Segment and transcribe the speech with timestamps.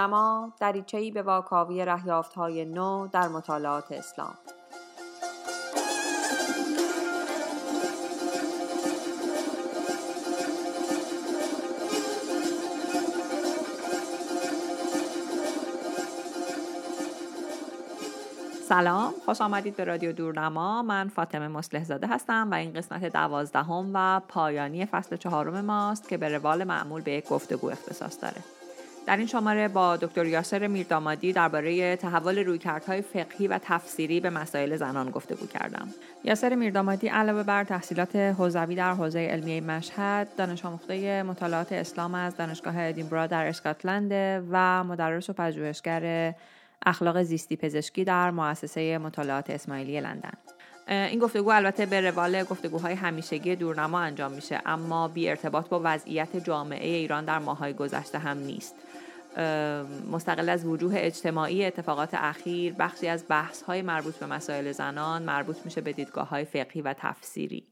[0.00, 4.34] دورنما دریچه‌ای به واکاوی رهیافت‌های نو در مطالعات اسلام.
[18.68, 20.82] سلام خوش آمدید به رادیو دورنما.
[20.82, 26.16] من فاطمه مسلح زاده هستم و این قسمت دوازدهم و پایانی فصل چهارم ماست که
[26.16, 28.59] به روال معمول به یک گفتگو اختصاص داره.
[29.10, 34.76] در این شماره با دکتر یاسر میردامادی درباره تحول رویکردهای فقهی و تفسیری به مسائل
[34.76, 35.88] زنان گفتگو کردم.
[36.24, 42.36] یاسر میردامادی علاوه بر تحصیلات حوزوی در حوزه علمیه مشهد، دانش آموخته مطالعات اسلام از
[42.36, 44.12] دانشگاه ادینبرا در اسکاتلند
[44.50, 46.34] و مدرس و پژوهشگر
[46.86, 50.32] اخلاق زیستی پزشکی در مؤسسه مطالعات اسماعیلی لندن
[50.88, 56.36] این گفتگو البته به روال گفتگوهای همیشگی دورنما انجام میشه اما بی ارتباط با وضعیت
[56.36, 58.74] جامعه ایران در ماهای گذشته هم نیست
[60.10, 65.56] مستقل از وجوه اجتماعی اتفاقات اخیر بخشی از بحث های مربوط به مسائل زنان مربوط
[65.64, 67.64] میشه به دیدگاه های فقهی و تفسیری.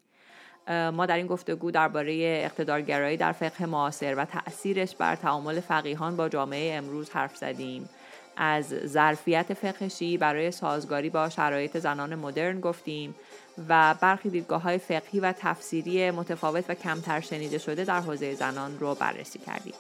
[0.68, 6.28] ما در این گفتگو درباره اقتدارگرایی در فقه معاصر و تأثیرش بر تعامل فقیهان با
[6.28, 7.88] جامعه امروز حرف زدیم.
[8.36, 13.14] از ظرفیت فقهشی برای سازگاری با شرایط زنان مدرن گفتیم
[13.68, 18.78] و برخی دیدگاه های فقهی و تفسیری متفاوت و کمتر شنیده شده در حوزه زنان
[18.78, 19.74] رو بررسی کردیم.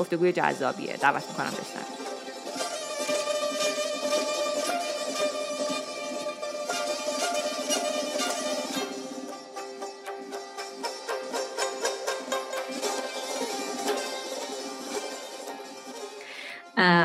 [0.00, 0.96] گفتگوی جذابیه.
[0.96, 2.00] دعوت می‌کنم بشنوید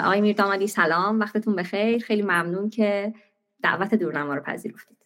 [0.05, 1.19] آقای میردامادی سلام.
[1.19, 2.03] وقتتون بخیر.
[2.03, 3.13] خیلی ممنون که
[3.63, 4.97] دعوت دورنما رو پذیرفتید.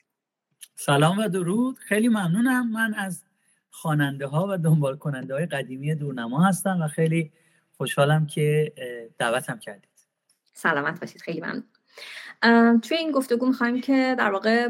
[0.75, 1.77] سلام و درود.
[1.77, 2.71] خیلی ممنونم.
[2.71, 3.23] من از
[3.69, 7.31] خواننده ها و دنبال کننده های قدیمی دورنما هستم و خیلی
[7.79, 8.73] خوشحالم که
[9.17, 9.89] دعوتم کردید.
[10.53, 11.21] سلامت باشید.
[11.21, 11.63] خیلی ممنون.
[12.81, 14.69] توی این گفتگو می‌خوایم که در واقع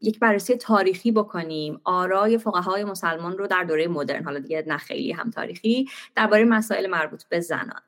[0.00, 1.80] یک بررسی تاریخی بکنیم.
[1.84, 6.86] آرای فقهای مسلمان رو در دوره مدرن حالا دیگه نه خیلی هم تاریخی درباره مسائل
[6.86, 7.82] مربوط به زنان.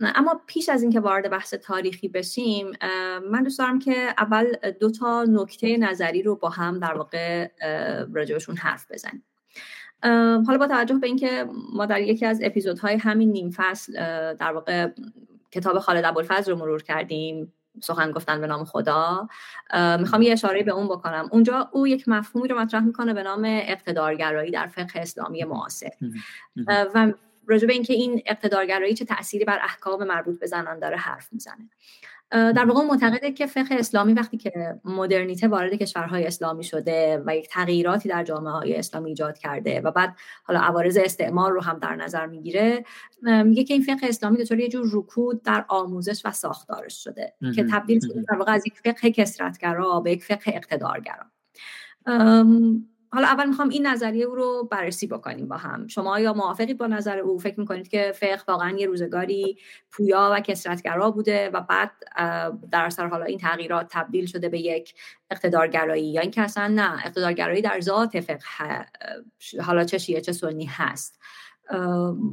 [0.00, 2.72] اما پیش از اینکه وارد بحث تاریخی بشیم
[3.30, 7.48] من دوست دارم که اول دو تا نکته نظری رو با هم در واقع
[8.14, 9.24] راجبشون حرف بزنیم.
[10.46, 13.92] حالا با توجه به اینکه ما در یکی از اپیزودهای همین نیم فصل
[14.34, 14.88] در واقع
[15.50, 17.52] کتاب خالد ابوالفضل رو مرور کردیم
[17.82, 19.28] سخن گفتن به نام خدا.
[20.00, 21.28] می‌خوام یه اشاره به اون بکنم.
[21.32, 25.90] اونجا او یک مفهومی رو مطرح می‌کنه به نام اقتدارگرایی در فقه اسلامی معاصر.
[26.66, 27.12] و
[27.46, 31.70] راجع به اینکه این اقتدارگرایی چه تأثیری بر احکام مربوط به زنان داره حرف می‌زنه.
[32.30, 37.48] در واقع معتقده که فقه اسلامی وقتی که مدرنیته وارد کشورهای اسلامی شده و یک
[37.48, 41.96] تغییراتی در جامعه های اسلامی ایجاد کرده و بعد حالا عوارض استعمار رو هم در
[41.96, 42.84] نظر می‌گیره
[43.22, 47.64] میگه که این فقه اسلامی دچار یه جور رکود در آموزش و ساختارش شده که
[47.64, 51.24] تبدیل شده در واقع از یک فقه کسرتگرا به یک فقه اقتدارگرا.
[53.16, 55.86] حالا اول می‌خوام این نظریه او رو بررسی بکنیم با هم.
[55.86, 59.58] شما یا موافقید با نظر او؟ فکر می‌کنید که فقه واقعا یه روزگاری
[59.90, 61.90] پویا و کسرتگرا بوده و بعد
[62.70, 64.94] در اثر حالا این تغییرات تبدیل شده به یک
[65.30, 68.86] اقتدارگرایی یا اینکه اصلا نه اقتدارگرایی در ذات فقه
[69.62, 71.20] حالا چه شیعه چه سنی هست.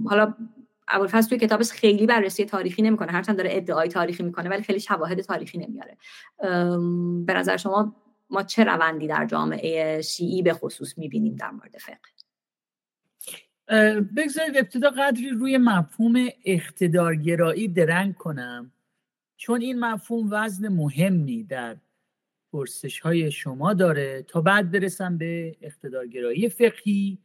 [0.09, 0.33] حالا
[0.87, 3.11] ابوالفضل توی کتابش خیلی بررسی تاریخی نمی‌کنه.
[3.11, 5.97] هرچند داره ادعای تاریخی می‌کنه ولی خیلی شواهد تاریخی نمیاره.
[7.25, 7.95] به نظر شما
[8.33, 12.13] ما چه روندی در جامعه شیعی به خصوص می‌بینیم در مورد فقه؟
[14.17, 18.71] بگذارید ابتدا قدری روی مفهوم اقتدارگرایی درنگ کنم.
[19.37, 21.77] چون این مفهوم وزن مهمی در
[22.53, 27.17] پرسش های شما داره تا بعد برسم به اقتدارگرایی فقهی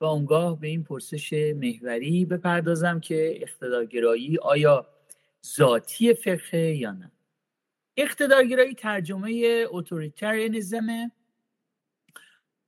[0.00, 4.86] و اونگاه به این پرسش محوری بپردازم که اقتدارگرایی آیا
[5.56, 7.12] ذاتی فقه یا نه.
[8.00, 11.10] اقتدارگرایی ترجمه اتوریتریانیزمه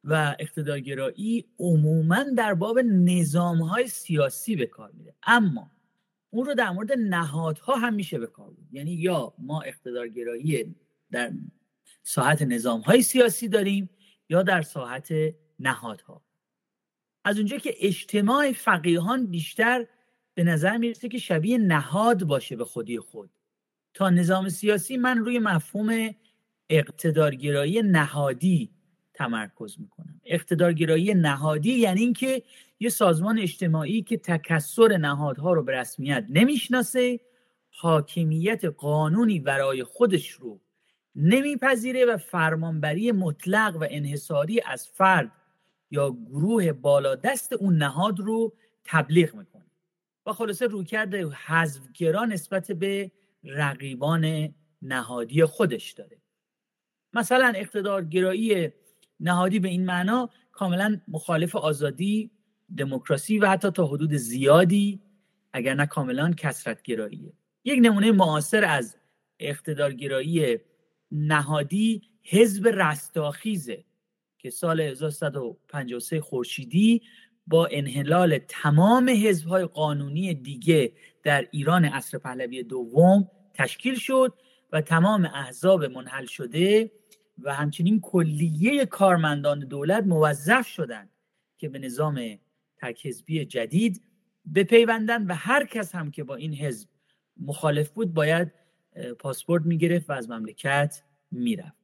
[0.05, 5.15] و اقتدارگرایی عموما در باب نظام های سیاسی به کار میره.
[5.23, 5.71] اما
[6.31, 10.77] اون رو در مورد نهادها هم میشه به کار بود یعنی یا ما اقتدارگرایی
[11.11, 11.33] در
[12.03, 13.91] ساحت نظام های سیاسی داریم
[14.29, 15.09] یا در ساحت
[15.59, 16.25] نهادها.
[17.25, 19.87] از اونجا که اجتماع فقیهان بیشتر
[20.35, 23.31] به نظر می‌رسه که شبیه نهاد باشه به خودی خود.
[23.95, 26.11] تا نظام سیاسی من روی مفهوم
[26.71, 28.71] اقتدارگرایی نهادی
[29.15, 30.21] تمرکز می‌کنم.
[30.25, 32.43] اقتدارگرایی نهادی یعنی اینکه
[32.81, 37.21] یه سازمان اجتماعی که تکسر نهادها رو به رسمیت نمی‌شناسه
[37.71, 40.61] حاکمیت قانونی برای خودش رو
[41.15, 45.33] نمیپذیره و فرمانبری مطلق و انحصاری از فرد
[45.91, 48.53] یا گروه بالا دست اون نهاد رو
[48.85, 49.67] تبلیغ می‌کنه.
[50.27, 53.11] و خلاصه رویکرد حذفگرا نسبت به
[53.45, 56.19] رقیبان نهادی خودش داره.
[57.13, 58.73] مثلا اقتدارگرایی
[59.21, 62.31] نهادی به این معنا کاملا مخالف آزادی
[62.77, 65.01] دموکراسی و حتی تا حدود زیادی
[65.53, 67.33] اگر نه کاملا کسرتگراییه
[67.65, 68.97] یک نمونه معاصر از
[69.39, 70.59] اقتدارگرایی
[71.13, 73.85] نهادی حزب رستاخیزه
[74.39, 77.03] که سال 1153 خورشیدی
[77.47, 80.93] با انحلال تمام حزبهای قانونی دیگه
[81.23, 84.35] در ایران عصر پهلوی دوم تشکیل شد
[84.73, 86.91] و تمام احزاب منحل شده
[87.39, 91.11] و همچنین کلیه کارمندان دولت موظف شدند
[91.59, 92.39] که به نظام
[92.77, 94.03] تک حزبی جدید
[94.55, 96.89] بپیوندن و هر کس هم که با این حزب
[97.37, 98.53] مخالف بود باید
[99.19, 101.77] پاسپورت می‌گرفت و از مملکت می‌رفت.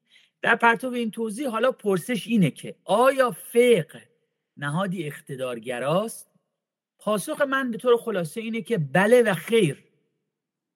[0.42, 4.08] در پرتو این توضیح حالا پرسش اینه که آیا فقه
[4.56, 6.37] نهادی اقتدارگراست؟
[6.98, 9.84] پاسخ من به طور خلاصه اینه که بله و خیر.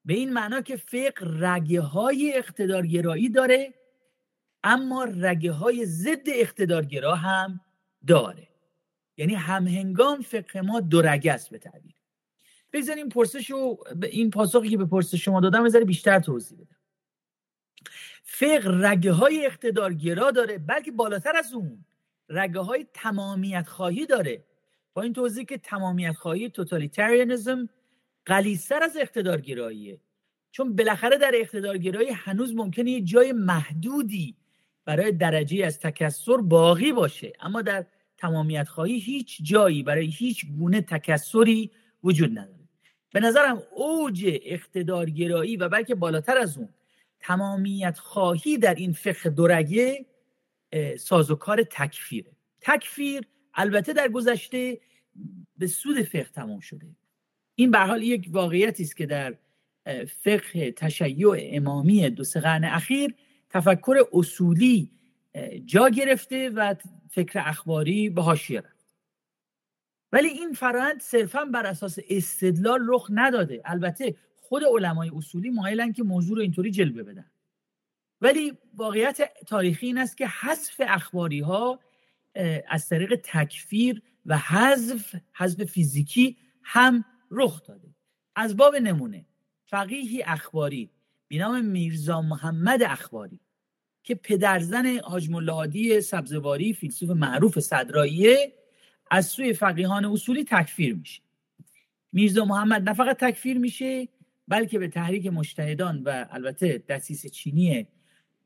[0.05, 3.75] به این معنا که فقه رگه های اقتدارگرایی داره
[4.65, 7.61] اما رگه های ضد اقتدارگرا هم
[8.07, 8.49] داره.
[9.17, 11.95] یعنی همهنگام فقه ما دو رگه است به تعبیر.
[12.73, 16.77] بزنیم پرسش رو این پاسخی که به پرسش شما دادم بذاری بیشتر توضیح بدم.
[18.23, 21.85] فقه رگه های اقتدارگرا داره بلکه بالاتر از اون
[22.29, 24.45] رگه های تمامیت خواهی داره.
[24.95, 27.69] با این توضیح که تمامیت خواهی توتالیتاریانیزم
[28.27, 30.01] قلیستر از اقتدارگراییه.
[30.51, 34.37] چون بالاخره در اقتدارگرایی هنوز ممکنه یه جای محدودی
[34.85, 37.33] برای درجه از تکسر باقی باشه.
[37.41, 37.87] اما در
[38.19, 41.71] تمامیت خواهی هیچ جایی برای هیچ گونه تکسری
[42.05, 42.69] وجود نداره.
[43.13, 46.69] به نظرم اوج اقتدارگرایی و بلکه بالاتر از اون
[47.21, 50.07] تمامیت خواهی در این فقه دورگه
[50.99, 52.31] سازوکار تکفیره.
[52.61, 53.23] تکفیر
[53.55, 54.81] البته در گذشته
[55.59, 56.87] به سود فقه تمام شده.
[57.55, 59.35] این به حال یک واقعیتی است که در
[60.07, 63.15] فقه تشیع امامی دو سه قرن اخیر
[63.51, 64.91] تفکر اصولی
[65.65, 66.75] جا گرفته و
[67.11, 68.87] فکر اخباری به حاشیه رفت.
[70.13, 73.63] ولی این فرایند صرفا بر اساس استدلال رخ نداده.
[73.65, 77.31] البته خود علمای اصولی مایلن که موضوع رو اینطوری جلوه بدن.
[78.21, 81.81] ولی واقعیت تاریخی این است که حذف اخباری ها
[82.69, 87.89] از طریق تکفیر و حذف حذف فیزیکی هم رخ داده.
[88.37, 89.27] از باب نمونه
[89.65, 90.91] فقیهی اخباری
[91.29, 93.41] به نام میرزا محمد اخباری
[94.03, 98.53] که پدرزن حاج ملهادی سبزواری فیلسوف معروف صدراییه
[99.11, 101.23] از سوی فقیهان اصولی تکفیر میشه.
[102.13, 104.09] میرزا محمد نه فقط تکفیر میشه
[104.49, 107.87] بلکه به تحریک مجتهدان و البته دسیس چینی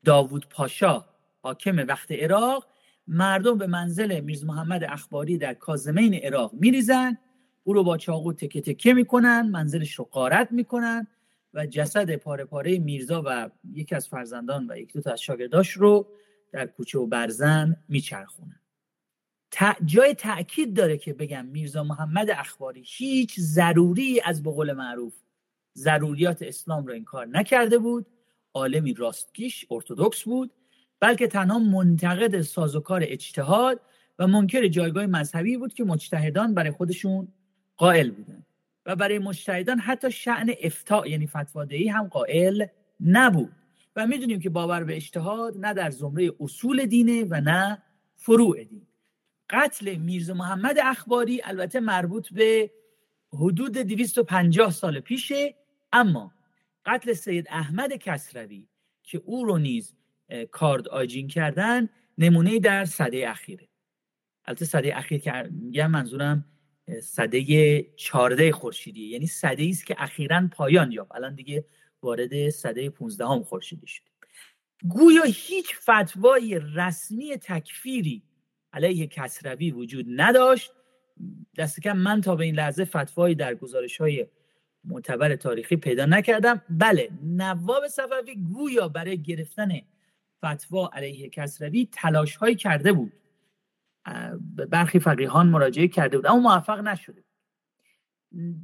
[0.05, 1.05] داوود پاشا
[1.43, 2.67] حاکم وقت عراق
[3.09, 7.19] مردم به منزل میرزا محمد اخباری در کازمین عراق میریزن.
[7.65, 11.07] او رو با چاقو تکه تکه می‌کنن منزلش رو قارت می‌کنن
[11.55, 15.71] و جسد پاره پاره میرزا و یکی از فرزندان و یک دو تا از شاگرداش
[15.71, 16.09] رو
[16.53, 18.61] در کوچه و برزن میچرخونن.
[19.85, 25.15] جای تاکید داره که بگم میرزا محمد اخباری هیچ ضروری از بقول معروف
[25.77, 28.07] ضروریات اسلام رو انکار نکرده بود.
[28.55, 30.51] عالمی راستگیش ارتودکس بود.
[31.01, 33.81] بلکه تنها منتقد سازوکار اجتهاد
[34.19, 37.29] و منکر جایگاه مذهبی بود که مجتهدان برای خودشون
[37.77, 38.47] قائل بودن.
[38.87, 42.67] و برای مجتهدان حتی شعن افتاع یعنی فتوادهی هم قائل
[43.01, 43.53] نبود.
[43.97, 47.83] و می‌دونیم که باور به اجتهاد نه در زمره اصول دینه و نه
[48.17, 48.87] فروع دین.
[49.51, 52.71] قتل میرزا محمد اخباری البته مربوط به
[53.33, 55.55] حدود 250 سال پیشه
[55.93, 56.33] اما
[56.85, 58.69] قتل سید احمد کسروی
[59.03, 59.95] که او رو نیز
[60.51, 63.69] کارد آجین کردن نمونه در صده اخیره.
[64.45, 66.45] البته صده اخیر که میگم منظورم
[67.03, 71.15] صده چارده خورشیدی یعنی صده است که اخیرا پایان یافت.
[71.15, 71.65] الان دیگه
[72.03, 74.03] وارد صده 15 هم خورشیدی شد
[74.89, 78.23] گویا هیچ فتوای رسمی تکفیری
[78.73, 80.73] علیه کسروی وجود نداشت.
[81.59, 84.27] دست کم من تا به این لحظه فتوایی در گزارش های
[84.85, 86.63] معتبر تاریخی پیدا نکردم.
[86.71, 89.71] بله نواب صفوی گویا برای گرفتن
[90.47, 93.13] فتوا علیه کسروی تلاش هایی کرده بود.
[94.71, 97.25] برخی فقیهان مراجعه کرده بود اما موفق نشده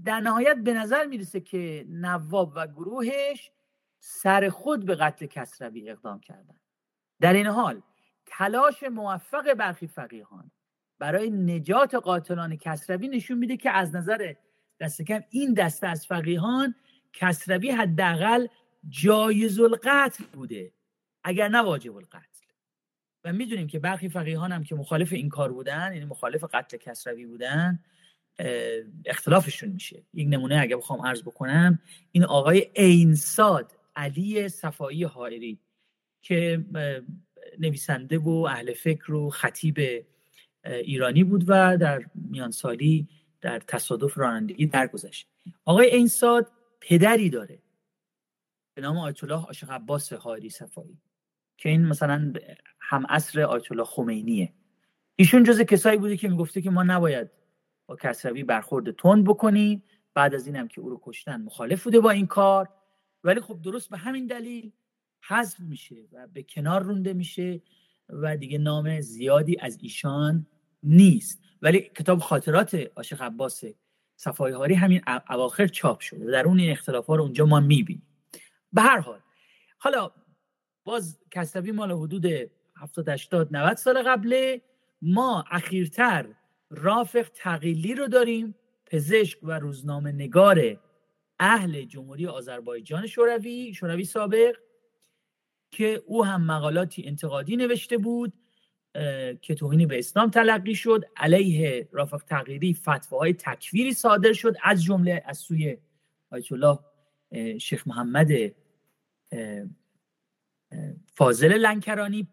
[0.04, 3.50] در نهایت به نظر می‌رسه که نواب و گروهش
[3.98, 6.54] سر خود به قتل کسروی اقدام کردن.
[7.20, 7.82] در این حال
[8.26, 10.50] تلاش موفق برخی فقیهان
[10.98, 14.34] برای نجات قاتلان کسروی نشون میده که از نظر
[14.80, 16.74] دست کم این دسته از فقیهان
[17.12, 18.46] کسروی حداقل
[18.88, 20.72] جایز القتل بوده.
[21.25, 22.29] اگر نه واجب القتل.
[23.25, 27.26] و می‌دونیم که برخی فقیهان هم که مخالف این کار بودن یعنی مخالف قتل کسروی
[27.26, 27.79] بودن
[29.07, 30.02] اختلافشون میشه.
[30.14, 31.79] یک نمونه اگه بخوام عرض بکنم
[32.12, 35.59] این آقای اینساد علی صفایی حائری
[36.23, 36.64] که
[37.59, 40.05] نویسنده و اهل فکر و خطیب
[40.64, 43.09] ایرانی بود و در میان سالی
[43.41, 45.29] در تصادف رانندگی درگذشت.
[45.64, 47.59] آقای اینساد پدری داره.
[48.75, 50.99] به نام آیت الله عاشق عباس حائری صفایی.
[51.62, 52.33] که این مثلا
[52.81, 54.52] هم عصر آیت الله خمینیه.
[55.16, 57.31] ایشون جز کسایی بوده که می‌گفته که ما نباید
[57.87, 59.83] با کسروی برخورد تند بکنیم
[60.14, 62.69] بعد از اینم که او رو کشتن مخالف بوده با این کار.
[63.25, 64.73] ولی خب درست به همین دلیل
[65.28, 67.62] حذف میشه و به کنار رونده میشه
[68.09, 70.47] و دیگه نام زیادی از ایشان
[70.83, 71.42] نیست.
[71.62, 73.64] ولی کتاب خاطرات عاشق عباس
[74.16, 75.00] صفای هاری همین
[75.31, 78.07] اواخر چاپ شده در اون این اختلاف ها رو اونجا ما می‌بینیم.
[78.73, 79.21] به هر حال
[79.78, 80.11] حالا
[80.84, 82.26] باز کسروی مال حدود
[82.76, 84.62] 70 80 90 سال قبله.
[85.02, 86.26] ما اخیرتر
[86.70, 88.54] رافق تقیلی رو داریم
[88.86, 90.80] پزشک و روزنامه نگار
[91.38, 94.56] اهل جمهوری آذربایجان شوروی شوروی سابق
[95.70, 98.32] که او هم مقالاتی انتقادی نوشته بود
[99.42, 101.04] که توهینی به اسلام تلقی شد.
[101.16, 105.76] علیه رافق تغییری فتواهای تکفیری صادر شد از جمله از سوی
[106.30, 106.78] آیت الله
[107.58, 108.28] شیخ محمد
[111.14, 112.29] فاضل لنکرانی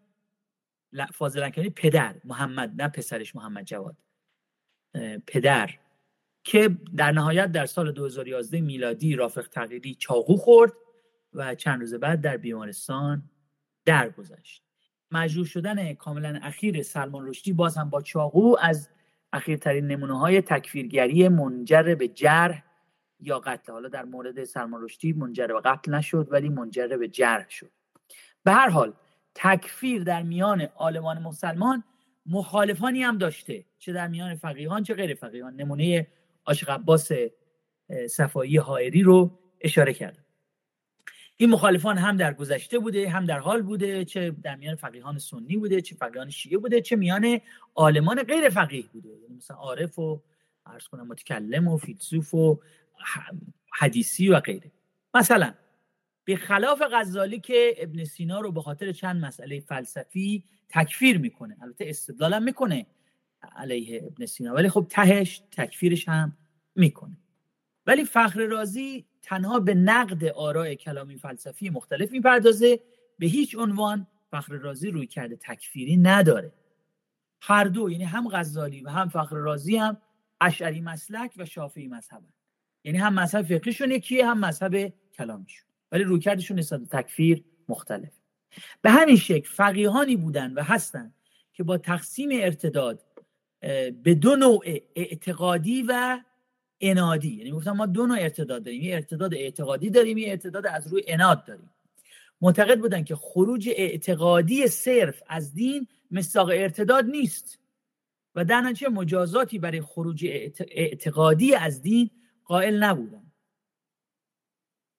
[1.12, 3.96] فاضل لنکرانی پدر محمد نه پسرش محمد جواد.
[5.26, 5.70] پدر
[6.44, 10.72] که در نهایت در سال 2011 میلادی رافق تغییری چاقو خورد
[11.32, 13.30] و چند روز بعد در بیمارستان
[13.84, 14.64] درگذشت.
[15.10, 18.88] مجروح شدن کاملا اخیر سلمان رشدی باز هم با چاقو از
[19.32, 22.64] اخیرترین نمونه های تکفیرگری منجر به جرح
[23.20, 23.72] یا قتل.
[23.72, 27.70] حالا در مورد سلمان رشدی منجر به قتل نشد ولی منجر به جرح شد.
[28.44, 28.92] به هر حال
[29.34, 31.84] تکفیر در میان آلمان مسلمان
[32.26, 35.54] مخالفانی هم داشته چه در میان فقیهان چه غیر فقیهان.
[35.54, 36.06] نمونه
[36.46, 37.10] عاشق عباس
[38.10, 40.24] صفایی حائری رو اشاره کردم.
[41.36, 45.56] این مخالفان هم در گذشته بوده هم در حال بوده چه در میان فقیهان سنی
[45.56, 47.40] بوده چه فقیهان شیعه بوده چه میان
[47.74, 49.08] عالمان غیر فقیه بوده.
[49.08, 50.22] یعنی مثلا عارف و
[50.66, 52.60] عرض کنم متکلم و فیلسوف و
[53.72, 54.70] حدیثی و غیره.
[55.14, 55.54] مثلا
[56.30, 61.56] به خلاف غزالی که ابن سینا رو به خاطر چند مسئله فلسفی تکفیر می‌کنه.
[61.62, 62.86] البته استدلالم می‌کنه
[63.56, 66.36] علیه ابن سینا ولی خب تهش تکفیرش هم
[66.74, 67.16] می‌کنه.
[67.86, 72.80] ولی فخر رازی تنها به نقد آراء کلامی فلسفی مختلف می‌پردازه
[73.18, 76.52] به هیچ عنوان فخر رازی روی کرده تکفیری نداره.
[77.40, 79.96] هر دو یعنی هم غزالی و هم فخر رازی هم
[80.40, 82.22] اشعری مسلک و شافعی مذهب
[82.84, 85.69] یعنی هم مذهب فقهیشون یکیه هم مذهب کلامیشون.
[85.92, 88.12] ولی رویکردشون نسبت تکفیر مختلف.
[88.82, 91.14] به همین شکل فقیهانی بودن و هستن
[91.52, 93.04] که با تقسیم ارتداد
[94.02, 96.20] به دو نوع اعتقادی و
[96.80, 97.34] انادی.
[97.34, 98.82] یعنی گفتم ما دو نوع ارتداد داریم.
[98.82, 101.70] یه ارتداد اعتقادی داریم یه ارتداد از روی اناد داریم.
[102.40, 107.58] معتقد بودن که خروج اعتقادی صرف از دین مستاق ارتداد نیست.
[108.34, 110.26] و در مجازاتی برای خروج
[110.70, 112.10] اعتقادی از دین
[112.44, 113.29] قائل نبودن.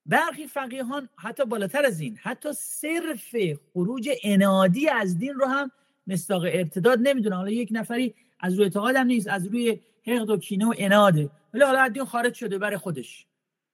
[0.06, 3.36] برخی فقیهان حتی بالاتر از این حتی صرف
[3.74, 5.72] خروج انادی از دین رو هم
[6.08, 7.36] مستاق ارتداد نمی‌دونن.
[7.36, 11.30] حالا یک نفری از روی اعتقاد هم نیست از روی حقد و کینه و اناده
[11.54, 13.26] ولی حالا دین خارج شده برای خودش.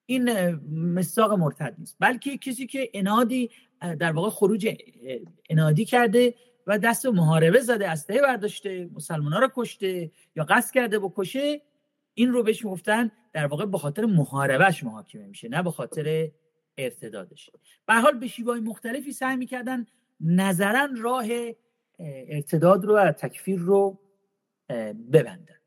[0.05, 1.95] این مستاق مرتد نیست.
[1.99, 3.49] بلکه کسی که انادی
[3.99, 4.75] در واقع خروج
[5.49, 6.35] انادی کرده
[6.67, 11.61] و دست محاربه زده اسلحه برداشته مسلمان ها رو کشته یا قصد کرده بکشه
[12.17, 16.31] این رو بهش گفتن در واقع به خاطر محاربهش محاکمه میشه نه به خاطر
[16.77, 17.49] ارتدادش.
[17.85, 19.85] به حال به شیوهای مختلفی سعی می‌کردن
[20.19, 21.25] نظرا راه
[21.99, 23.99] ارتداد رو و تکفیر رو
[25.13, 25.59] ببندن.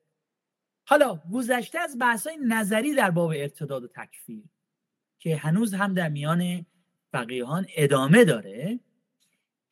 [0.87, 4.45] حالا گذشته از بحثای نظری در باب ارتداد و تکفیر
[5.19, 6.67] که هنوز هم در میان
[7.13, 8.81] فقیهان ادامه داره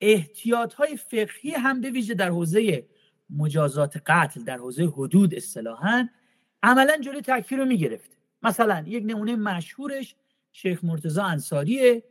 [0.00, 2.88] احتیاط های فقهی هم به ویژه در حوزه
[3.30, 6.08] مجازات قتل در حوزه حدود اصطلاحا
[6.62, 10.14] عملا جلوی تکفیر رو می‌گرفته مثلا یک نمونه مشهورش
[10.52, 12.02] شیخ مرتزا انصاریه.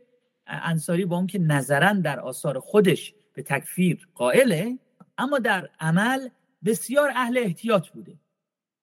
[0.46, 4.78] انصاری با اون که نظرا در آثار خودش به تکفیر قائله
[5.18, 6.28] اما در عمل
[6.64, 8.14] بسیار اهل احتیاط بوده.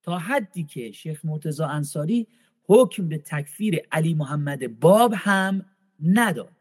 [0.04, 2.28] تا حدی که شیخ مرتزا انصاری
[2.68, 5.66] حکم به تکفیر علی محمد باب هم
[6.04, 6.56] نداد.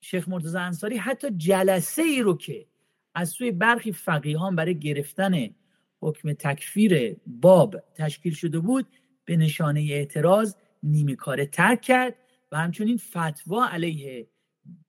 [0.00, 2.66] شیخ مرتزا انصاری حتی جلسه ای رو که
[3.14, 5.54] از سوی برخی فقیهان برای گرفتن
[6.02, 8.86] حکم تکفیر باب تشکیل شده بود
[9.24, 12.14] به نشانه اعتراض نیمه کاره ترک کرد
[12.52, 14.28] و همچنین فتوا علیه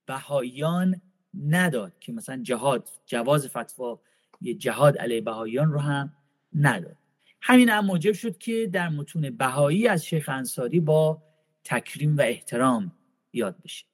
[0.05, 1.01] بهاییان
[1.48, 4.00] نداد که مثلا جهاد جواز فتوا
[4.41, 6.13] یه جهاد علیه بهاییان رو هم
[6.53, 6.98] نداد.
[7.41, 11.24] همین هم موجب شد که در متون بهایی از شیخ انصاری با
[11.63, 12.91] تکریم و احترام
[13.34, 13.86] یاد بشه.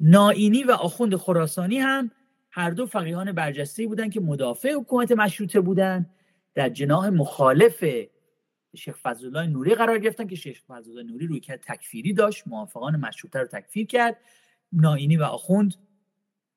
[0.00, 2.10] نائینی و آخوند خراسانی هم
[2.50, 6.13] هر دو فقیهان برجسته بودند که مدافع حکومت مشروطه بودند
[6.54, 7.84] در جناح مخالف
[8.76, 12.42] شیخ فضلالله نوری قرار گرفتن که شیخ فضلالله نوری روی کرد تکفیری داشت.
[12.46, 14.20] موافقان مشروطه رو تکفیر کرد.
[14.72, 15.74] نائینی و آخوند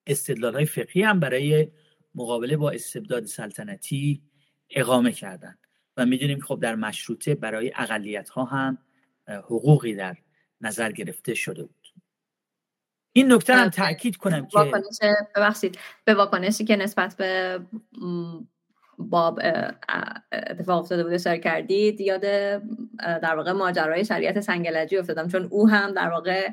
[0.08, 1.72] استدلال های فقهی هم برای
[2.16, 4.22] مقابله با استبداد سلطنتی
[4.70, 5.60] اقامه کردند.
[5.98, 8.78] و می‌دونیم خب در مشروطه برای اقلیت ها هم
[9.28, 10.18] حقوقی در
[10.62, 11.88] نظر گرفته شده بود.
[13.14, 14.72] این نکته هم تاکید کنم که
[15.36, 15.78] ببخشید.
[16.06, 17.60] به واکنشی که نسبت به
[18.98, 19.40] باب
[20.32, 22.02] اتفاق افتاده بوده سر کردید.
[22.02, 22.22] یاد
[23.22, 26.50] در واقع ماجرای شریعت سنگلجی افتادم چون او هم در واقع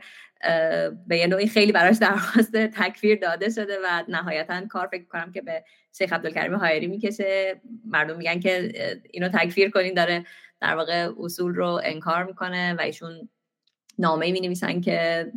[1.06, 5.42] به یه نوعی خیلی براش درخواست تکفیر داده شده و نهایتا کار فکر کنم که
[5.42, 5.64] به
[5.98, 7.60] شیخ عبدالکریم هایری می‌کشه.
[7.86, 8.72] مردم میگن که
[9.10, 10.24] اینو تکفیر کنین داره
[10.60, 13.28] در واقع اصول رو انکار می‌کنه و ایشون
[13.98, 15.32] نامه می نویسن که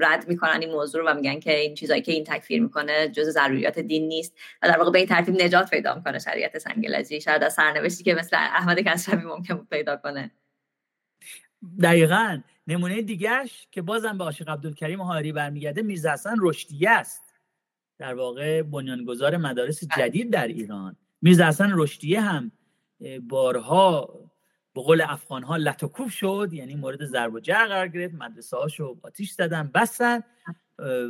[0.00, 3.28] رد می‌کنن این موضوع رو و میگن که این چیزایی که این تکفیر می‌کنه جز
[3.28, 7.42] ضروریات دین نیست و در واقع به این ترتیب نجات پیدا می‌کنه شریعت سنگلجی شاید
[7.42, 10.30] از سرنوشتی که مثل احمد کسروی ممکن بود پیدا کنه.
[11.82, 12.40] دقیقا.
[12.66, 17.34] نمونه دیگهش که بازم به عاشق عبدالکریم هاری برمیگرده میرزا حسن رشدیه است.
[17.98, 20.08] در واقع بنیانگذار مدارس بله.
[20.08, 20.96] جدید در ایران.
[21.22, 22.52] میرزا حسن رشدیه هم
[23.28, 24.20] بارها
[24.74, 28.14] به قول افغان ها لطکوب شد یعنی مورد ضرب و جر قرار گرفت.
[28.14, 30.22] مدرسه هاشو آتیش زدن بستن.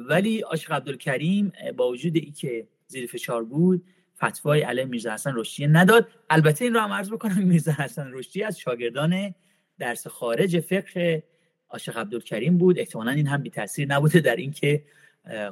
[0.08, 3.84] ولی عاشق عبدالکریم با وجود ای که زیر فشار بود
[4.24, 6.08] فتوای علیه میرزا حسن رشدی نداد.
[6.30, 9.34] البته این رو هم عرض بکنم میرزا حسن رشدی از شاگردان
[9.78, 11.22] درس خارج فقه
[11.68, 12.78] عاشق عبدالکریم بود.
[12.78, 14.84] احتمالا این هم بی تاثیر نبوده در اینکه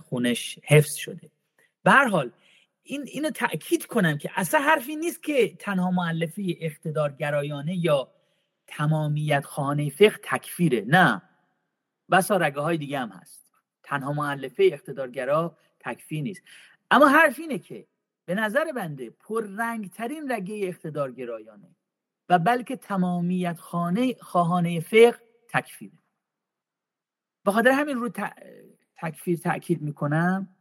[0.08, 1.30] خونش حفظ شده.
[1.82, 2.30] به هر حال
[2.88, 8.12] این اینو تاکید کنم که اصلا حرفی نیست که تنها معلفه اقتدارگرایانه یا
[8.66, 11.22] تمامیت خانه فقه تکفیره نه.
[12.10, 13.52] بسا رگه های دیگه هم هست.
[13.82, 16.42] تنها معلفه اقتدارگرا تکفیر نیست.
[16.90, 17.86] اما حرف اینه که
[18.24, 21.76] به نظر بنده پررنگترین رگه اقتدارگرایانه
[22.28, 25.98] و بلکه تمامیت خانه خواهانه فقه تکفیره.
[27.44, 28.10] به خاطر همین رو
[28.96, 30.57] تکفیر تاکید می‌کنم.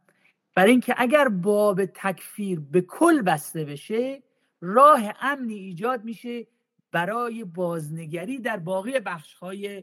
[0.58, 4.22] برای اینکه اگر باب تکفیر به کل بسته بشه
[4.60, 6.46] راه امنی ایجاد میشه
[6.92, 9.82] برای بازنگری در باقی بخش های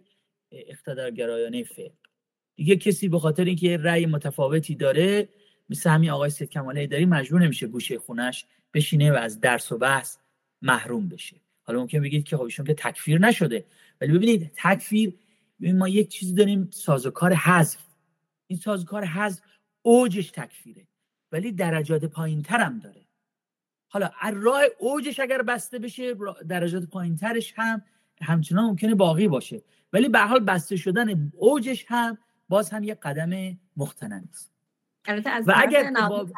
[0.51, 1.91] اقتدارگرایانه فقه.
[2.55, 5.29] دیگه کسی به خاطر اینکه رأی متفاوتی داره
[5.69, 9.77] مثل همین آقای سید کماله داری مجبور نمیشه گوشه خونش بشینه و از درس و
[9.77, 10.17] بحث
[10.61, 11.35] محروم بشه.
[11.63, 13.65] حالا ممکن بگید که خب ایشون که تکفیر نشده.
[14.01, 15.13] ولی ببینید تکفیر
[15.61, 17.79] ببین ما یک چیزی داریم سازوکار حذف.
[18.47, 19.41] این سازوکار حذف
[19.85, 20.87] اوجش تکفیره
[21.31, 23.05] ولی درجات پایین ترم داره.
[23.87, 26.15] حالا از راه اوجش اگر بسته بشه
[26.47, 27.81] درجات پایین ترش هم
[28.21, 29.63] همچنان ممکنه باقی باشه.
[29.93, 32.17] ولی به حال بسته شدن اوجش هم
[32.49, 34.51] باز هم یک قدم مختنم است.
[35.05, 36.29] البته از و اگر با...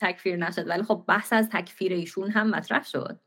[0.00, 3.20] تکفیر نشد ولی خب بحث از تکفیر ایشون هم مطرح شد.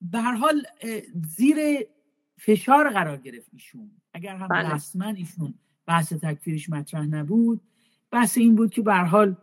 [0.00, 0.66] به هر حال
[1.26, 1.56] زیر
[2.38, 3.90] فشار قرار گرفت ایشون.
[4.12, 4.74] اگر هم بله.
[4.74, 5.54] رسما ایشون
[5.86, 7.60] بحث تکفیرش مطرح نبود
[8.10, 9.36] بحث این بود که به حال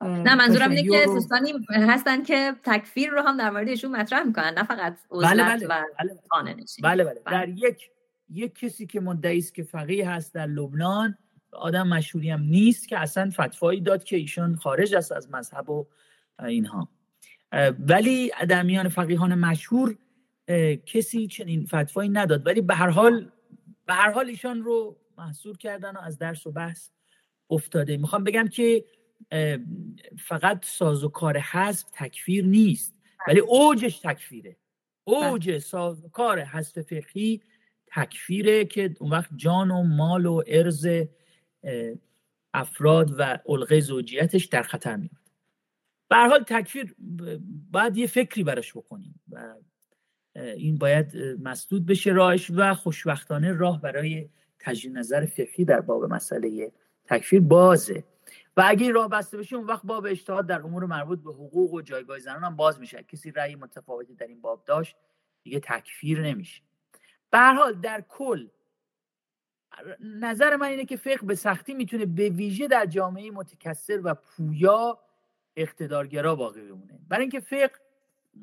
[0.00, 4.54] نه منظورم اینه که دوستانی هستن که تکفیر رو هم در مورد ایشون مطرح می‌کنن
[4.56, 5.66] نه فقط بله بله.
[5.66, 6.64] و بله بله.
[6.82, 7.20] بله, بله.
[7.24, 7.90] در یک
[8.30, 11.18] یک کسی که مدعی است که فقیه هست در لبنان
[11.52, 15.86] آدم مشهوری هم نیست که اصلا فتوایی داد که ایشون خارج است از مذهب و
[16.38, 16.88] اینها
[17.88, 19.96] ولی در میان فقیهان مشهور
[20.86, 23.30] کسی چنین فتوایی نداد ولی به هر حال
[23.86, 26.90] به هر حال ایشان رو محصور کردن و از درس و بحث
[27.50, 27.96] افتاده.
[27.96, 28.84] می‌خوام بگم که
[30.18, 32.94] فقط ساز و کار حذف تکفیر نیست
[33.28, 34.56] ولی اوجش تکفیره.
[35.04, 35.58] اوج بله.
[35.58, 37.40] ساز و کار حذف فقهی
[37.86, 40.88] تکفیره که اون وقت جان و مال و ارز
[42.54, 45.10] افراد و علقه زوجیتش در خطر میاد
[46.08, 46.94] به حال تکفیر
[47.70, 49.54] باید یه فکری براش بکنیم و
[50.34, 56.72] این باید مسدود بشه راهش و خوشبختانه راه برای تجدید نظر فقهی در باب مسئله
[57.04, 58.04] تکفیر بازه.
[58.56, 61.72] و اگه این راه بسته بشه اون وقت باب اجتهاد در امور مربوط به حقوق
[61.72, 63.02] و جایگاه زنان هم باز میشه.
[63.02, 64.96] کسی رأی متفاوتی در این باب داشت
[65.42, 66.62] دیگه تکفیر نمیشه.
[67.30, 68.48] به حال در کل
[70.00, 74.98] نظر من اینه که فقه به سختی می‌تونه به ویژه در جامعه متکثر و پویا
[75.56, 76.98] اقتدارگرا باقی بمونه.
[77.08, 77.72] برای اینکه فقه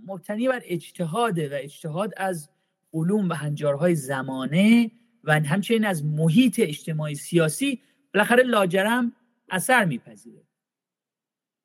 [0.05, 2.49] مبتنی بر اجتهاده و اجتهاد از
[2.93, 4.91] علوم و هنجارهای زمانه
[5.23, 7.81] و همچنین از محیط اجتماعی سیاسی
[8.13, 9.13] بالاخره لاجرم
[9.49, 10.43] اثر میپذیره.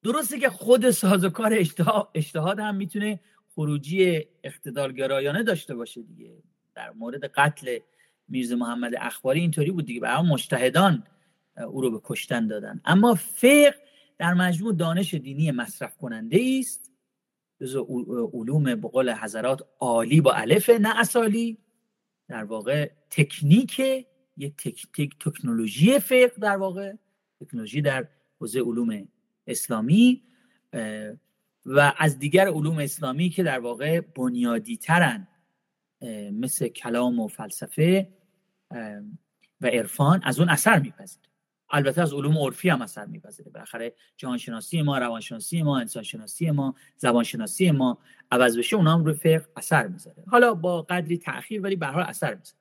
[0.02, 1.54] درسته که خود سازوکار
[2.14, 3.20] اجتهاد هم می‌تونه
[3.54, 6.42] خروجی اقتدارگرایانه داشته باشه دیگه.
[6.74, 7.78] در مورد قتل
[8.28, 11.04] میرزا محمد اخباری اینطوری بود دیگه برای مجتهدان
[11.68, 12.80] او رو به کشتن دادن.
[12.84, 13.74] اما فقه
[14.18, 16.92] در مجموع دانش دینی مصرف کننده است.
[17.60, 17.84] جزو
[18.32, 21.58] علوم به قول حضرات عالی با الف نه اصالی.
[22.28, 23.80] در واقع تکنیک
[24.36, 26.92] یک تک، تکنولوژی فقه در واقع
[27.40, 28.08] تکنولوژی در
[28.40, 29.08] حوزه علوم
[29.46, 30.22] اسلامی
[31.66, 35.28] و از دیگر علوم اسلامی که در واقع بنیادی ترن
[36.32, 38.08] مثل کلام و فلسفه
[39.60, 41.27] و عرفان از اون اثر میپذیره
[41.70, 43.50] البته از علوم عرفی هم اثر میپذیره.
[43.50, 47.98] بالاخره جهانشناسی ما روانشناسی ما انسانشناسی ما زبانشناسی ما
[48.30, 50.24] عوض بشه اونها هم روی فقه اثر می‌ذاره.
[50.26, 52.58] حالا با قدری تاخیر ولی به حال اثر می‌ذاره.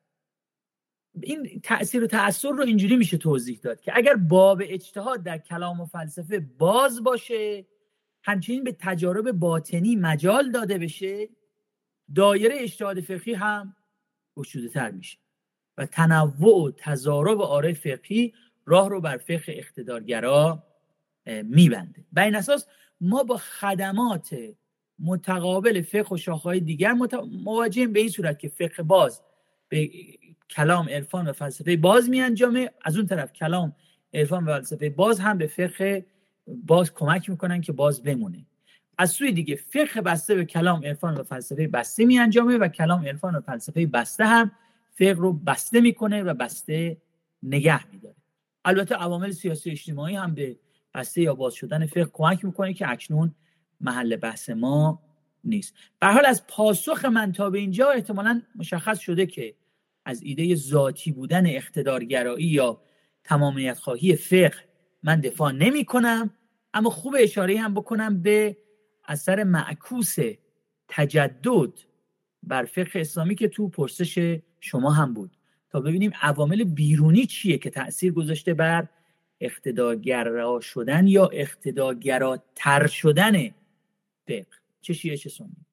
[1.24, 5.82] این تاثیر و تاثر رو اینجوری میشه توضیح داد که اگر باب اجتهاد در کلام
[5.82, 7.66] و فلسفه باز باشه
[8.24, 11.30] همچنین به تجارب باطنی مجال داده بشه
[12.16, 13.76] دایره اجتهاد فقهی هم
[14.38, 15.18] گشوده میشه.
[15.78, 18.34] و تنوع و تضارب آرای فقهی
[18.68, 20.64] راه رو بر فقه اقتدارگرا
[21.44, 22.06] میبنده.
[22.14, 22.68] بر این اساس
[23.02, 24.36] ما با خدمات
[25.00, 26.96] متقابل فقه و شاخهای دیگر
[27.44, 29.22] مواجهیم به این صورت که فقه باز
[29.70, 29.90] به
[30.50, 33.76] کلام عرفان و فلسفه باز می انجامه از اون طرف کلام
[34.14, 36.06] عرفان و فلسفه باز هم به فقه
[36.48, 38.46] باز کمک می‌کنن که باز بمونه.
[38.98, 43.06] از سوی دیگه فقه بسته به کلام عرفان و فلسفه بسته می انجامه و کلام
[43.06, 44.52] عرفان و فلسفه بسته هم
[44.92, 46.98] فقه رو بسته می‌کنه و بسته
[47.44, 48.17] نگه میداره.
[48.68, 50.60] البته عوامل سیاسی اجتماعی هم به
[50.94, 53.36] بسته یا باز شدن فقه کمک می‌کنه که اکنون
[53.82, 55.02] محل بحث ما
[55.44, 55.74] نیست.
[56.00, 59.56] به حال از پاسخ من تا به اینجا احتمالا مشخص شده که
[60.06, 62.82] از ایده ذاتی بودن اقتدارگرایی یا
[63.24, 64.58] تمامیت خواهی فقه
[65.04, 66.34] من دفاع نمی کنم
[66.74, 68.58] اما خوب اشاره هم بکنم به
[69.08, 70.16] اثر معکوس
[70.88, 71.74] تجدد
[72.44, 75.37] بر فقه اسلامی که تو پرسش شما هم بود.
[75.70, 78.88] تا ببینیم عوامل بیرونی چیه که تاثیر گذاشته بر
[79.40, 83.34] اقتدارگرا شدن یا اقتدارگراتر شدن
[84.28, 84.46] فقه.
[84.82, 85.66] چه شیعه چه سنی.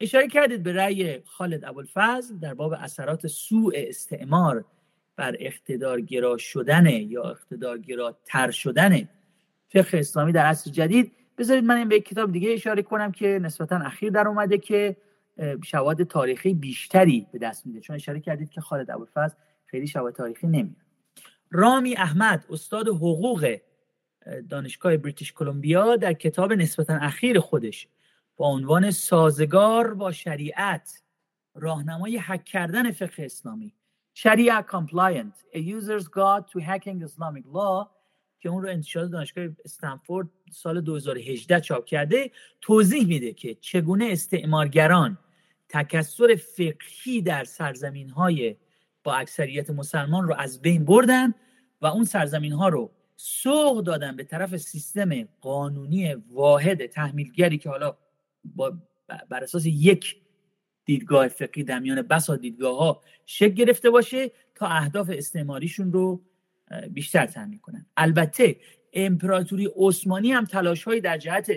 [0.00, 4.64] اشاره کردید به رأی خالد ابوالفضل در باب اثرات سوء استعمار
[5.16, 9.08] بر اقتدارگرا شدن یا اقتدارگرا تر شدن
[9.68, 11.12] فقه اسلامی در عصر جدید.
[11.38, 14.96] بذارید من این به کتاب دیگه اشاره کنم که نسبتا اخیر در اومده که
[15.64, 17.80] شواهد تاریخی بیشتری به دست میده.
[17.80, 19.34] چون اشاره کردید که خالد ابوالفضل
[19.66, 20.76] خیلی شواهد تاریخی نمیاد.
[21.50, 23.56] رامی احمد استاد حقوق
[24.48, 27.88] دانشگاه بریتیش کلمبیا در کتاب نسبتا اخیر خودش
[28.36, 31.02] با عنوان سازگار با شریعت
[31.54, 33.74] راهنمای حک کردن فقه اسلامی
[34.14, 37.88] شریعه compliant a user's guide to hacking Islamic law
[38.44, 42.30] که اون رو انتشار دانشگاه استنفورد سال 2018 چاپ کرده
[42.60, 45.18] توضیح میده که چگونه استعمارگران
[45.68, 48.56] تکسر فقهی در سرزمین های
[49.04, 51.34] با اکثریت مسلمان رو از بین بردن
[51.80, 57.96] و اون سرزمین ها رو سوق دادن به طرف سیستم قانونی واحد تحمیلگری که حالا
[58.44, 58.78] با
[59.28, 60.16] بر اساس یک
[60.84, 66.22] دیدگاه فقهی در میان بسا دیدگاه ها شکل گرفته باشه تا اهداف استعماریشون رو
[66.90, 67.86] بیشتر تامین کنن.
[67.96, 68.56] البته
[68.92, 71.50] امپراتوری عثمانی هم تلاش های در جهت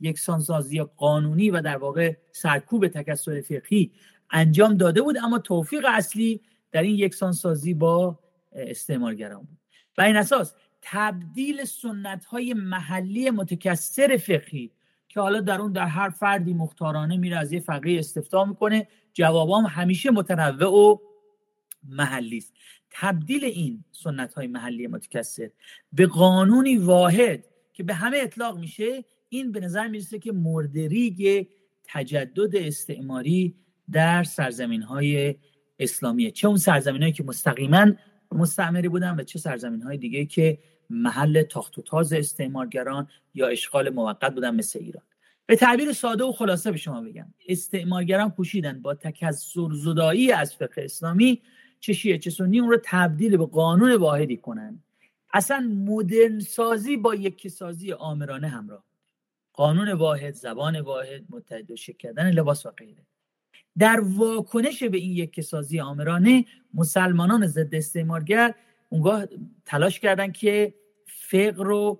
[0.00, 3.92] یکسانسازی قانونی و در واقع سرکوب تکسر فقهی
[4.30, 6.40] انجام داده بود اما توفیق اصلی
[6.72, 8.18] در این یکسانسازی با
[8.52, 9.58] استعمارگران بود.
[9.98, 14.70] و این اساس تبدیل سنت های محلی متکثر فقهی
[15.08, 19.66] که حالا در اون در هر فردی مختارانه میره از یه فقیه استفتا می‌کنه جوابام
[19.66, 20.98] همیشه متنوع و
[21.88, 22.52] محلی است.
[22.94, 25.50] تبدیل این سنت های محلی متکثر
[25.92, 31.46] به قانونی واحد که به همه اطلاق میشه این به نظر می‌رسه که مردریگ
[31.84, 33.54] تجدد استعماری
[33.92, 35.34] در سرزمین های
[35.78, 36.30] اسلامیه.
[36.30, 37.86] چه اون سرزمین هایی که مستقیما
[38.32, 40.58] مستعمری بودن و چه سرزمین های دیگه که
[40.90, 45.04] محل تاخت و تاز استعمارگران یا اشغال موقت بودن مثل ایران.
[45.46, 47.34] به تعبیر ساده و خلاصه به شما بگم.
[47.48, 51.42] استعمارگران کوشیدن با تکثر زدایی از فقه اسلامی
[51.84, 54.82] چه شیعه چه سنی اون رو تبدیل به قانون واحدی کنن.
[55.32, 58.84] اصلا مدرن سازی با یکی سازی آمرانه همراه
[59.52, 63.06] قانون واحد زبان واحد متحد و کردن لباس و غیره.
[63.78, 66.44] در واکنش به این یک سازی آمرانه
[66.74, 68.54] مسلمانان ضد استعمارگر
[68.88, 69.24] اونگاه
[69.64, 70.74] تلاش کردن که
[71.06, 71.98] فقر رو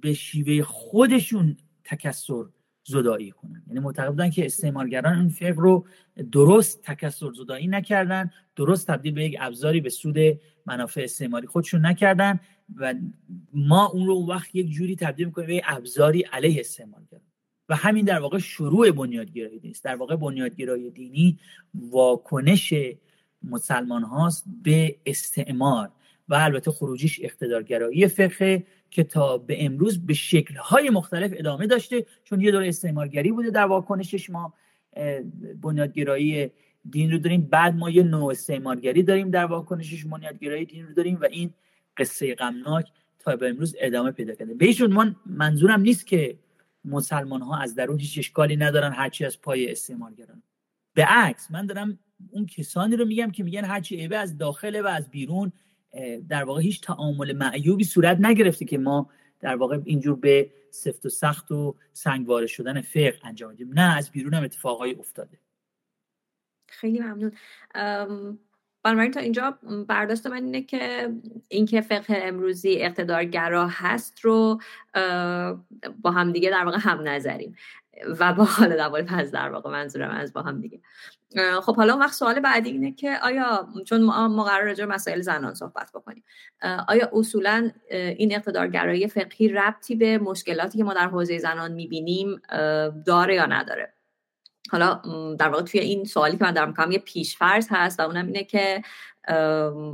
[0.00, 2.44] به شیوه خودشون تکسر
[2.84, 3.62] زدایی کنن.
[3.66, 5.86] یعنی معتقد بودن که استعمارگران این فقه رو
[6.32, 10.16] درست تکسر زدایی نکردن درست تبدیل به یک ابزاری به سود
[10.66, 12.40] منافع استعماری خودشون نکردن
[12.76, 12.94] و
[13.54, 17.22] ما اون رو وقت یک جوری تبدیل می‌کنیم به ابزاری علیه استعمارگران.
[17.68, 21.38] و همین در واقع شروع بنیادگرایی نیست در واقع بنیادگرایی دینی
[21.74, 22.74] واکنش
[23.42, 25.90] مسلمان هاست به استعمار
[26.28, 32.40] و البته خروجیش اقتدارگرایی فقه که تا به امروز به شکلهای مختلف ادامه داشته چون
[32.40, 34.54] یه دور استعمارگری بوده در واکنشش ما
[35.62, 36.50] بنیادگرایی
[36.90, 37.42] دین رو داریم.
[37.42, 41.50] بعد ما یه نوع استعمارگری داریم در واکنشش بنیادگرایی دین رو داریم و این
[41.96, 44.54] قصه غمناک تا به امروز ادامه پیدا کرده.
[44.54, 44.82] به هیچ
[45.26, 46.38] منظورم نیست که
[46.84, 50.42] مسلمان ها از درون هیچ اشکالی ندارن هرچی از پای استعمارگران.
[50.94, 51.98] به عکس من دارم
[52.30, 55.52] اون کسانی رو میگم که میگن هرچی عیبه از داخله و از بیرون
[56.28, 61.08] در واقع هیچ تعامل معیوبی صورت نگرفته که ما در واقع اینجور به سفت و
[61.08, 65.38] سخت و سنگواره شدن فقه انجام دیم نه از بیرون هم اتفاقای افتاده.
[66.68, 67.32] خیلی ممنون.
[68.84, 71.12] بنابراین تا اینجا برداشت من اینه که
[71.48, 74.60] اینکه فقه امروزی اقتدارگرا هست رو
[76.02, 77.56] با هم دیگه در واقع هم نظریم.
[78.20, 80.80] و با حال دوال پس در واقع منظورم از با هم دیگه.
[81.62, 85.90] خب حالا وقت سوال بعدی اینه که آیا چون ما مقرر راجع مسائل زنان صحبت
[85.94, 86.24] بکنیم
[86.88, 92.40] آیا اصولا این اقتدارگرایی فقهی ربطی به مشکلاتی که ما در حوزه زنان می‌بینیم
[93.06, 93.94] داره یا نداره؟
[94.70, 95.02] حالا
[95.38, 98.44] در واقع توی این سوالی که من دارم می‌کنم یه پیشفرض هست و اونم اینه
[98.44, 98.82] که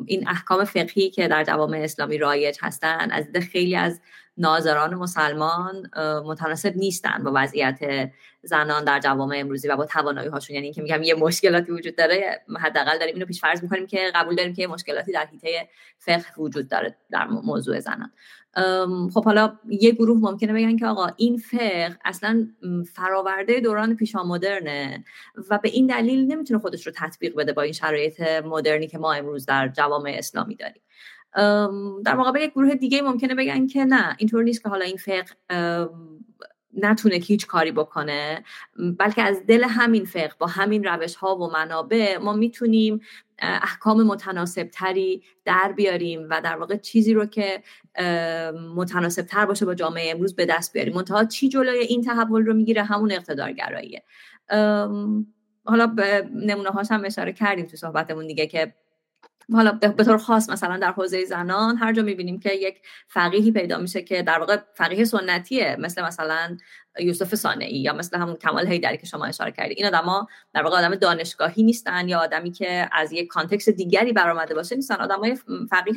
[0.07, 4.01] این احکام فقهی که در جوامع اسلامی رایج هستن از خیلی از
[4.39, 5.91] ناظران مسلمان
[6.25, 7.79] متناسب نیستن با وضعیت
[8.43, 10.55] زنان در جوامع امروزی و با توانایی هاشون.
[10.55, 14.37] یعنی اینکه میگم یه مشکلاتی وجود داره حداقل داریم اینو پیش فرض می‌کنیم که قبول
[14.37, 18.13] داریم که یه مشکلاتی در حیطه فقه وجود داره در موضوع زنان.
[19.15, 22.49] خب حالا یه گروه ممکنه بگن که آقا این فقه اصلا
[22.95, 25.05] فراورده دوران پیشا مدرنه
[25.51, 29.13] و به این دلیل نمی‌تونه خودش رو تطبیق بده با این شرایط مدرنی که ما
[29.13, 30.83] امروز در جوامع اسلامی داریم.
[32.05, 35.25] در مقابل یک گروه دیگه ممکنه بگن که نه اینطور نیست که حالا این فقه
[36.77, 38.45] نتونه هیچ کاری بکنه.
[38.99, 43.01] بلکه از دل همین فقه با همین روش ها و منابع ما می‌تونیم
[43.39, 47.63] احکام متناسب تری در بیاریم و در واقع چیزی رو که
[48.77, 50.95] متناسب تر باشه با جامعه امروز به دست بیاریم.
[50.95, 54.03] منتها چی جلوی این تحول رو می‌گیره؟ همون اقتدارگراییه.
[55.65, 58.75] حالا به نمونه هاش هم اشاره کردیم تو صحبتمون دیگه که
[59.53, 63.79] حالا به طور خاص مثلا در حوزه زنان هر جا می‌بینیم که یک فقیهی پیدا
[63.79, 66.57] میشه که در واقع فقیه سنتیه مثل مثلا
[67.01, 70.77] یوسف سانعی یا مثل همون کمال هیدری که شما اشاره کردید این آدما در واقع
[70.77, 74.95] آدم دانشگاهی نیستن یا آدمی که از یک کانتکست دیگری برآمده باشه نیستن.
[74.95, 75.39] آدمای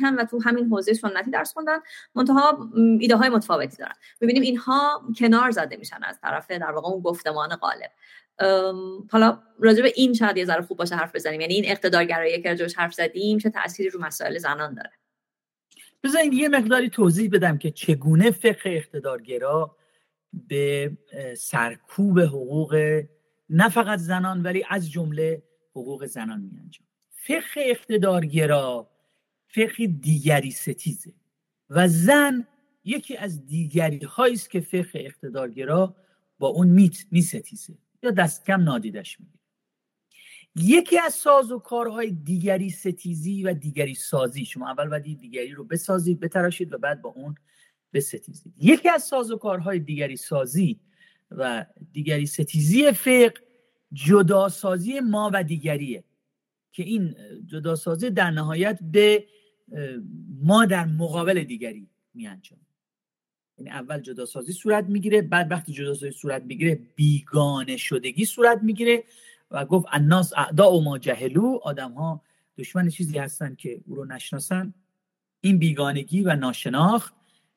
[0.02, 1.78] هم و تو همین حوزه سنتی درس خوندن
[2.14, 3.94] منتها ایده های متفاوتی دارن.
[4.20, 7.90] می‌بینیم اینها کنار زده میشن از طرف در واقع اون گفتمان غالب.
[9.10, 11.40] حالا راجع به این شاید یه ذره خوب باشه حرف بزنیم.
[11.40, 14.90] یعنی این اقتدارگرایی که راجعش حرف زدیم چه تأثیری رو مسائل زنان داره؟
[16.04, 19.76] بذارید یه مقداری توضیح بدم که چگونه فقه اقتدارگرا
[20.48, 20.92] به
[21.36, 23.02] سرکوب حقوق
[23.50, 28.90] نه فقط زنان ولی از جمله حقوق زنان می انجام فقه اقتدارگرا
[29.46, 31.12] فقه دیگری ستیزه
[31.70, 32.46] و زن
[32.84, 35.96] یکی از دیگری هایی است که فقه اقتدارگرا
[36.38, 39.38] با اون میت می ستیزه یا دست کم نادیدش می‌گیره.
[40.56, 45.64] یکی از ساز و کارهای دیگری ستیزی و دیگری سازی شما اول باید دیگری رو
[45.64, 47.34] بسازید بتراشید و بعد با اون
[47.92, 48.54] بستیزید.
[48.58, 50.80] یکی از ساز و کارهای دیگری سازی
[51.30, 53.34] و دیگری ستیزی فقه
[53.92, 56.04] جداسازی ما و دیگریه
[56.72, 57.14] که این
[57.46, 59.26] جداسازی در نهایت به
[60.42, 62.58] ما در مقابل دیگری می انجام
[63.58, 69.04] یعنی اول جداسازی صورت می‌گیره بعد وقتی جداسازی صورت می‌گیره بیگانه شدگی صورت می‌گیره
[69.50, 72.22] و گفت الناس اعداء و ما جهلو آدم ها
[72.58, 74.74] دشمن چیزی هستن که او رو نشناسن.
[75.40, 77.14] این بیگانگی و ناشناخت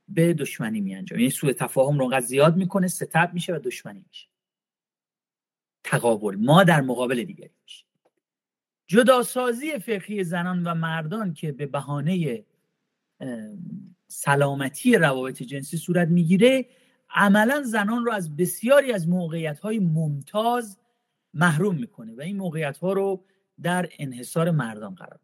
[0.08, 4.28] به دشمنی می انجام یعنی سوء تفاهم رو زیاد می‌کنه ستب میشه و دشمنی میشه.
[5.84, 6.36] تقابل.
[6.36, 7.86] ما در مقابل دیگری میشه
[8.88, 12.44] جداسازی فقهی زنان و مردان که به بهانه
[14.08, 16.66] سلامتی روابط جنسی صورت می‌گیره
[17.10, 20.78] عملا زنان رو از بسیاری از موقعیت های ممتاز
[21.34, 23.26] محروم می‌کنه و این موقعیت ها رو
[23.62, 25.20] در انحصار مردان قرار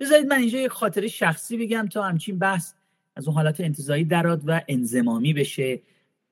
[0.00, 2.74] بذارید من اینجا یک خاطره شخصی بگم تا همچین بحث
[3.16, 5.80] از اون حالت انتظایی دراد و انزمامی بشه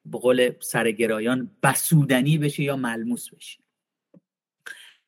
[0.07, 3.59] به قول سرگرایان بسودنی بشه یا ملموس بشه.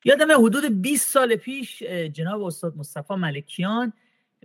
[0.04, 3.92] یادم حدود 20 سال پیش جناب استاد مصطفی ملکیان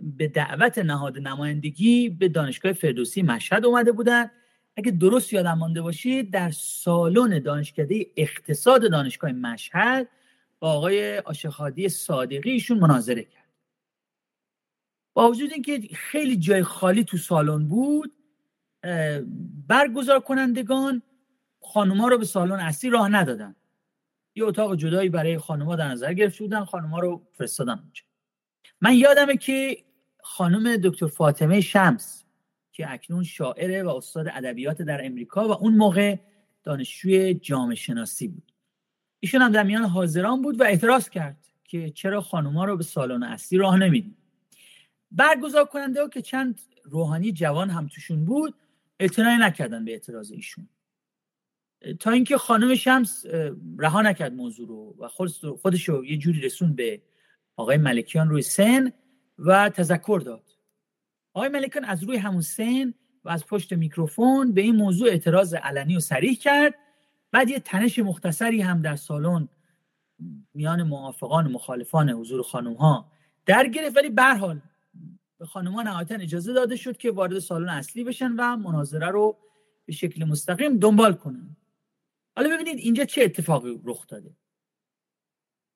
[0.02, 4.30] به دعوت نهاد نمایندگی به دانشگاه فردوسی مشهد اومده بودن.
[4.76, 10.08] اگه درست یادم مانده باشید در سالن دانشکده اقتصاد دانشگاه مشهد
[10.58, 13.44] با آقای آشخادی صادقی ایشون مناظره کرد.
[15.14, 18.12] با وجود اینکه خیلی جای خالی تو سالن بود
[19.68, 21.02] برگزار کنندگان
[21.60, 23.56] خانوما رو به سالن اصلی راه ندادن.
[24.34, 28.02] یه اتاق جدایی برای خانوما در نظر گرفته بودن خانوما رو فرستادن اونجا.
[28.84, 29.84] من یادمه که
[30.22, 32.24] خانم دکتر فاطمه شمس
[32.72, 36.16] که اکنون شاعره و استاد ادبیات در امریکا و اون موقع
[36.62, 38.52] دانشجوی جامعه شناسی بود.
[39.20, 43.22] ایشون هم در میان حاضران بود و اعتراض کرد که چرا خانوما رو به سالن
[43.22, 44.16] اصلی راه نمیدیم.
[45.10, 48.54] برگزار کننده ها که چند روحانی جوان هم توشون بود
[49.00, 50.68] اعتنایی نکردن به اعتراض ایشون.
[52.00, 53.24] تا اینکه خانم شمس
[53.78, 55.08] رها نکرد موضوع رو و
[55.56, 57.02] خودش رو یه جوری رسون به
[57.56, 58.92] آقای ملکیان روی سن
[59.38, 60.50] و تذکر داد.
[61.34, 65.96] آقای ملکیان از روی همون سن و از پشت میکروفون به این موضوع اعتراض علنی
[65.96, 66.74] و سریح کرد.
[67.32, 69.48] بعد یه تنش مختصری هم در سالن
[70.54, 73.12] میان موافقان و مخالفان حضور خانم ها
[73.46, 73.96] در گرفت.
[73.96, 74.60] ولی به حال
[75.38, 79.36] به خانم ها اجازه داده شد که وارد سالن اصلی بشن و مناظره رو
[79.86, 81.56] به شکل مستقیم دنبال کنن.
[82.36, 84.30] حالا ببینید اینجا چه اتفاقی رخ داده.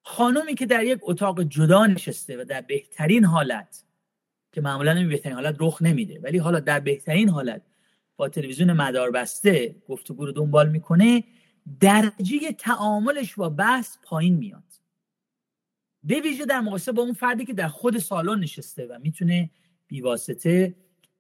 [0.03, 3.85] خانمی که در یک اتاق جدا نشسته و در بهترین حالت
[4.53, 7.63] که معمولا این بهترین حالت رخ نمیده ولی حالا در بهترین حالت
[8.17, 11.25] با تلویزیون مدار بسته گفتگو رو دنبال می‌کنه
[11.81, 14.63] درجه تعاملش با بحث پایین میاد.
[16.03, 19.51] به ویژه در مقایسه با اون فردی که در خود سالن نشسته و می‌تونه
[19.87, 20.75] بیواسطه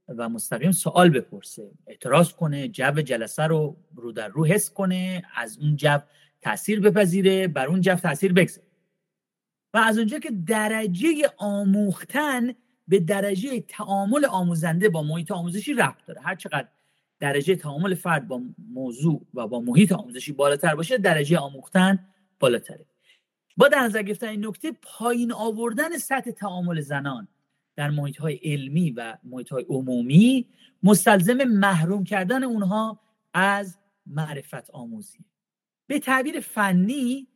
[0.09, 5.59] و مستقیم سوال بپرسه اعتراض کنه جو جلسه رو رو در رو حس کنه از
[5.59, 5.99] اون جو
[6.41, 8.68] تاثیر بپذیره بر اون جو تاثیر بگذاره.
[9.75, 12.55] و از اونجا که درجه آموختن
[12.89, 16.21] به درجه تعامل آموزنده با محیط آموزشی ربط داره.
[16.21, 16.69] هر چقدر
[17.21, 21.99] درجه تعامل فرد با موضوع و با محیط آموزشی بالاتر باشه درجه آموختن
[22.41, 22.87] بالاتره.
[23.57, 27.29] با در نظر گرفتن این نکته پایین آوردن سطح تعامل زنان
[27.77, 30.49] در محیط های علمی و محیط های عمومی
[30.83, 33.01] مستلزم محروم کردن اونها
[33.35, 35.25] از معرفت آموزی.
[35.87, 37.29] به تعبیر فنی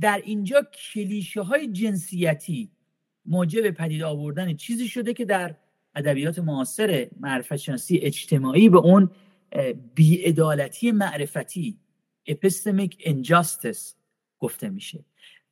[0.00, 2.70] در اینجا کلیشه های جنسیتی
[3.26, 5.56] موجب پدید آوردن چیزی شده که در
[5.94, 9.10] ادبیات معاصر معرفت شناسی اجتماعی به اون
[9.94, 11.78] بیعدالتی معرفتی
[12.30, 13.94] epistemic injustice
[14.38, 15.04] گفته میشه.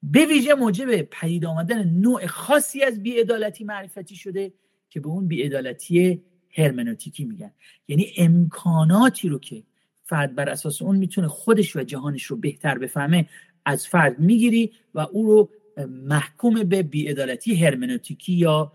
[0.03, 4.53] به ویژه موجب پدید آمدن نوع خاصی از بیعدالتی معرفتی شده
[4.90, 7.53] که به اون بیعدالتی هرمنوتیکی میگن.
[7.88, 9.62] یعنی امکاناتی رو که
[10.03, 13.29] فرد بر اساس اون می‌تونه خودش و جهانش رو بهتر بفهمه
[13.69, 15.51] از فرد می‌گیری و او رو
[15.89, 18.73] محکوم به بیعدالتی هرمنوتیکی یا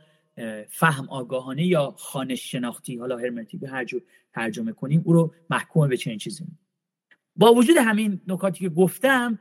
[0.70, 4.02] فهم آگاهانه یا خانش شناختی حالا هرمنوتیک هر جور
[4.34, 6.46] ترجمه کنیم او رو محکوم به چنین چیزی
[7.36, 9.40] با وجود همین نکاتی که گفتم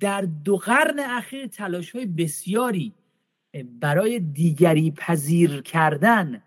[0.00, 2.92] در دو قرن اخیر تلاش های بسیاری
[3.80, 6.42] برای دیگری پذیر کردن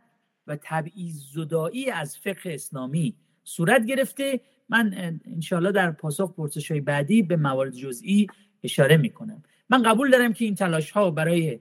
[0.48, 7.24] و تبعیض زدایی از فقه اسلامی صورت گرفته من انشاءالله در پاسخ پرسش های بعدی
[7.24, 8.28] به موارد جزئی
[8.64, 9.44] اشاره می‌کنم.
[9.70, 11.60] من قبول دارم که این تلاش ها برای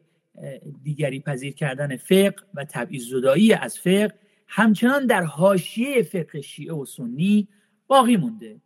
[0.82, 4.14] دیگری پذیر کردن فقه و تبعیض زدایی از فقه
[4.48, 7.48] همچنان در حاشیه فقه شیعه و سنی
[7.86, 8.60] باقی مونده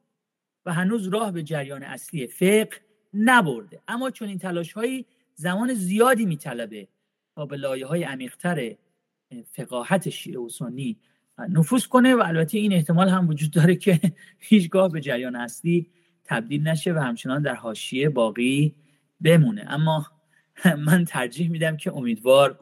[0.66, 2.70] و هنوز راه به جریان اصلی فقه
[3.14, 3.80] نبرده.
[3.88, 6.88] اما چون این تلاش هایی زمان زیادی میطلبه
[7.34, 8.76] تا به لایه های عمیقتر
[9.52, 10.96] فقاهت شیعه و سنی
[11.38, 14.00] نفوذ کنه و البته این احتمال هم وجود داره که
[14.38, 15.90] هیچگاه به جریان اصلی
[16.24, 18.74] تبدیل نشه و همچنان در حاشیه باقی
[19.20, 19.64] بمونه.
[19.68, 20.06] اما
[20.86, 22.58] من ترجیح میدم که امیدوار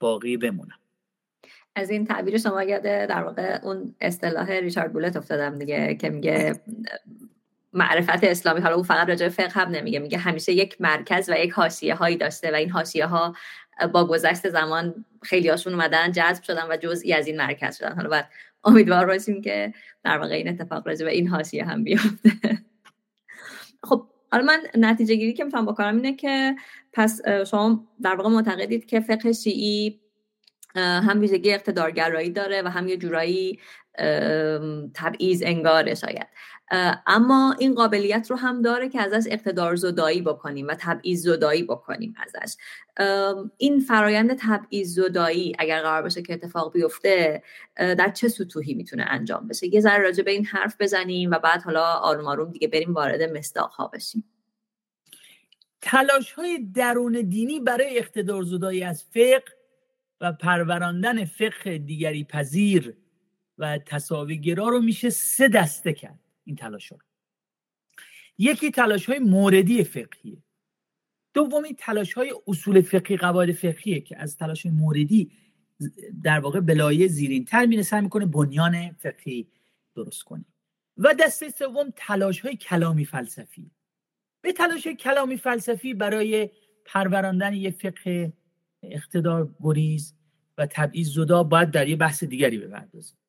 [0.00, 0.78] باقی بمونم.
[1.76, 6.60] از این تعبیر شما یاده در واقع اون اصطلاح ریچارد بولت افتادم دیگه که میگه
[7.72, 11.52] معرفت اسلامی حالا او فقط راجع فقه هم نمیگه میگه همیشه یک مرکز و یک
[11.52, 13.34] حاشیه هایی داشته و این حاشیه ها
[13.86, 17.92] با گذشت زمان خیلی هاشون اومدن جذب شدن و جزئی از این مرکز شدن.
[17.92, 18.28] حالا بعد
[18.64, 19.74] امیدوار باشیم که
[20.04, 22.32] در واقع این اتفاق راجع به این حاشیه هم بیفته.
[23.82, 26.56] خب حالا من نتیجه گیری که می‌تونم بکنم اینه که
[26.92, 27.20] پس
[27.50, 30.00] شما در واقع معتقدید که فقه شیعی
[30.76, 33.60] هم ویژگی اقتدارگرایی داره و هم یه جورایی
[34.94, 36.26] تبعیض انگاره شاید.
[37.06, 42.14] اما این قابلیت رو هم داره که ازش اقتدار زدایی بکنیم و تبعیض زدایی بکنیم
[42.16, 42.56] ازش.
[43.56, 47.42] این فرایند تبعیض زدایی اگر قرار باشه که اتفاق بیفته
[47.76, 51.62] در چه سطوحی می‌تونه انجام بشه؟ یه ذره راجع به این حرف بزنیم و بعد
[51.62, 54.24] حالا آروم آروم دیگه بریم وارد مستاق ها بشیم.
[55.80, 59.42] تلاش های درون دینی برای اقتدار زدایی از فقه
[60.20, 62.96] و پروراندن فقه دیگری پذیر
[63.58, 66.18] و تصاویگرا رو میشه سه دسته کرد.
[66.50, 66.98] این تلاش رو.
[68.38, 70.42] یکی تلاش های موردی فقهیه.
[71.34, 75.32] دومی تلاش های اصول فقهی قواعد فقهیه که از تلاش موردی
[76.24, 79.48] در واقع بلایه زیرین تر میره سعی می‌کنه بنیان فقهی
[79.94, 80.44] درست کنه.
[80.96, 83.70] و دسته سوم تلاش های کلامی فلسفی.
[84.40, 86.50] به تلاش کلامی فلسفی برای
[86.84, 88.32] پروراندن یه فقه
[88.82, 90.14] اقتدار گریز
[90.58, 93.19] و تبعیض زدا باید در یه بحث دیگری بپردازیم.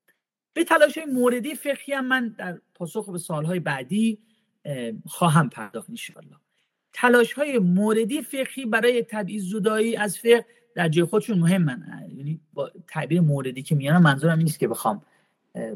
[0.54, 4.20] به تلاش های موردی فقهی هم من در پاسخ به سالهای بعدی
[5.06, 6.36] خواهم پرداخت انشاءالله.
[6.94, 10.46] تلاش های موردی فقهی برای تبعیض زدایی از فقه
[10.76, 15.02] در جای خودشون مهمن یعنی با تعبیر موردی که میانم منظورم نیست که بخوام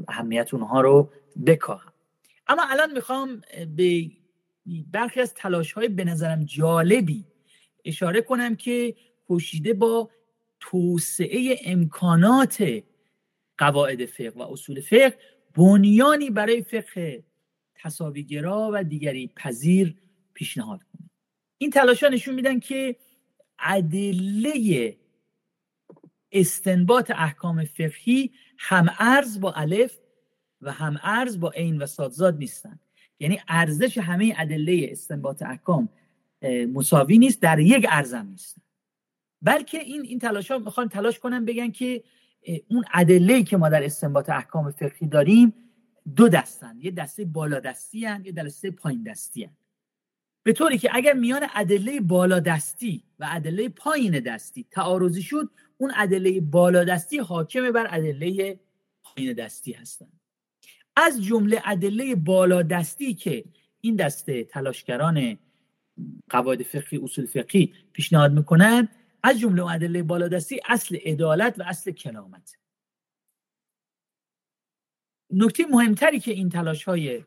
[0.07, 1.11] اهمیت اونها رو
[1.45, 1.91] بکاهم.
[2.47, 3.41] اما الان می‌خوام
[3.76, 4.11] به
[4.91, 7.26] برخی از تلاش های به نظرم جالبی
[7.86, 8.95] اشاره کنم که
[9.28, 10.09] پوشیده با
[10.59, 12.63] توسعه امکانات
[13.57, 15.17] قواعد فقه و اصول فقه
[15.55, 17.23] بنیانی برای فقه
[17.75, 19.95] تصاویگرا و دیگری پذیر
[20.33, 21.09] پیشنهاد کنه
[21.57, 22.95] این تلاش نشون میدن که
[23.59, 24.97] ادله
[26.31, 29.97] استنباط احکام فقهی هم ارز با الف
[30.61, 32.79] و هم ارز با عین و سادزاد نیستن.
[33.19, 35.89] یعنی ارزش همه ادله استنباط احکام
[36.73, 38.57] مساوی نیست در یک ارزم نیست.
[39.41, 42.03] بلکه این این تلاش ها می‌خوان تلاش کنن بگن که
[42.67, 45.53] اون ادله که ما در استنباط احکام فقهی داریم
[46.15, 49.51] دو دستن یه دسته بالا دستی هن، یه دسته پایین دستی هن.
[50.43, 55.91] به طوری که اگر میان ادله بالا دستی و ادله پایین دستی تعارضی شد اون
[55.95, 58.59] ادله بالا دستی حاکم بر ادله
[59.03, 60.07] پایین دستی هستن
[60.95, 63.43] از جمله ادله بالا دستی که
[63.81, 65.37] این دسته تلاشگران
[66.29, 68.87] قواعد فقهی اصول فقهی پیشنهاد می‌کنن
[69.26, 72.57] از جمله ادله بالادستی اصل عدالت و اصل کلامت.
[75.34, 77.23] نکته مهمتری که این تلاش های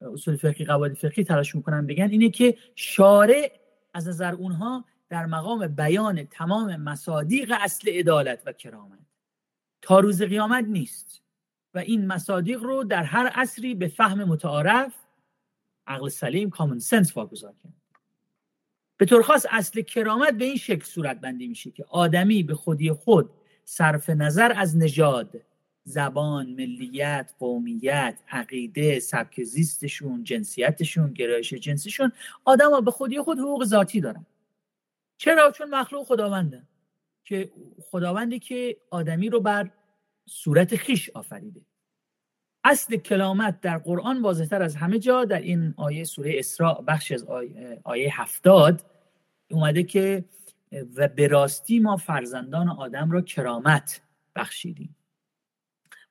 [0.00, 3.60] اصول فقهی قواعد فقهی تلاش می‌کنن بگن اینه که شارع
[3.94, 8.98] از نظر اونها در مقام بیان تمام مصادیق اصل عدالت و کرامت.
[9.82, 11.22] تا روز قیامت نیست
[11.74, 14.94] و این مصادیق رو در هر عصری به فهم متعارف
[15.86, 17.81] عقل سلیم کامن سنس واگذار کرد.
[19.02, 22.92] به طور خاص اصل کرامت به این شکل صورت بندی میشه که آدمی به خودی
[22.92, 23.30] خود
[23.64, 25.40] صرف نظر از نژاد
[25.84, 32.12] زبان ملیت قومیت عقیده سبک زیستشون جنسیتشون گرایش جنسیشون
[32.44, 34.26] آدم ها به خودی خود حقوق ذاتی دارن.
[35.16, 36.62] چرا؟ چون مخلوق خداونده.
[37.24, 37.52] که
[37.90, 39.70] خداوندی که آدمی رو بر
[40.26, 41.60] صورت خیش آفریده.
[42.64, 47.24] اصل کلامت در قرآن واضحتر از همه جا در این آیه سوره اسراء بخش از
[47.24, 48.91] آیه, آیه هفتاد
[49.52, 50.24] اومده که
[50.96, 54.00] و به راستی ما فرزندان آدم را کرامت
[54.36, 54.96] بخشیدیم.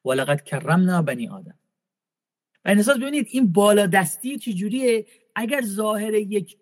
[0.05, 1.57] ولقد کرمنا بنی آدم.
[2.65, 6.57] و این ببینید این بالا دستی چجوریه؟ اگر ظاهر یک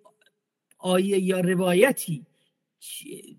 [0.77, 2.25] آیه یا روایتی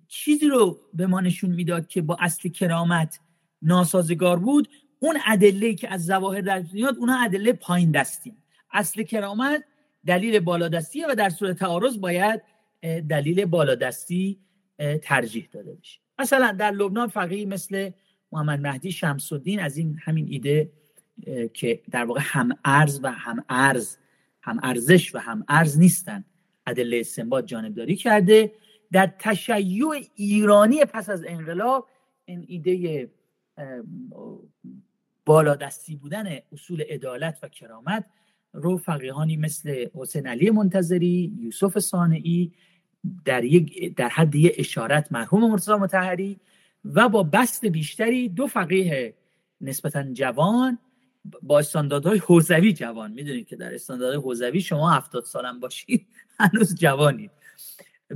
[0.08, 3.20] چیزی رو به ما نشون می‌داد که با اصل کرامت
[3.62, 4.68] ناسازگار بود
[4.98, 8.36] اون ادله که از ظواهر در میاد اونها ادله پایین دستی
[8.72, 9.64] اصل کرامت
[10.06, 12.42] دلیل بالادستیه و در صورت تعارض باید
[12.82, 14.40] دلیل بالادستی
[15.02, 17.90] ترجیح داده بشه مثلا در لبنان فقیه مثل
[18.32, 20.72] محمد مهدی شمس الدین از این همین ایده
[21.54, 23.96] که در واقع هم ارز و هم ارز
[24.42, 26.24] هم ارزش و هم ارز نیستن
[26.66, 28.52] ادله استنباط جانبداری کرده.
[28.92, 31.88] در تشیع ایرانی پس از انقلاب
[32.24, 33.08] این ایده
[35.24, 38.04] بالادستی بودن اصول عدالت و کرامت
[38.52, 42.52] رو فقیهانی مثل حسین علی منتظری یوسف صانعی
[43.24, 46.40] در, یک در حد یه اشارت مرحوم مرتضی متحری
[46.84, 49.14] و با بست بیشتری دو فقیه
[49.60, 50.78] نسبتا جوان
[51.42, 53.12] با استانداردهای حوزوی جوان.
[53.12, 56.06] می‌دونید که در استانداردهای حوزوی شما هفتاد سالم باشید
[56.40, 57.30] هنوز جوانید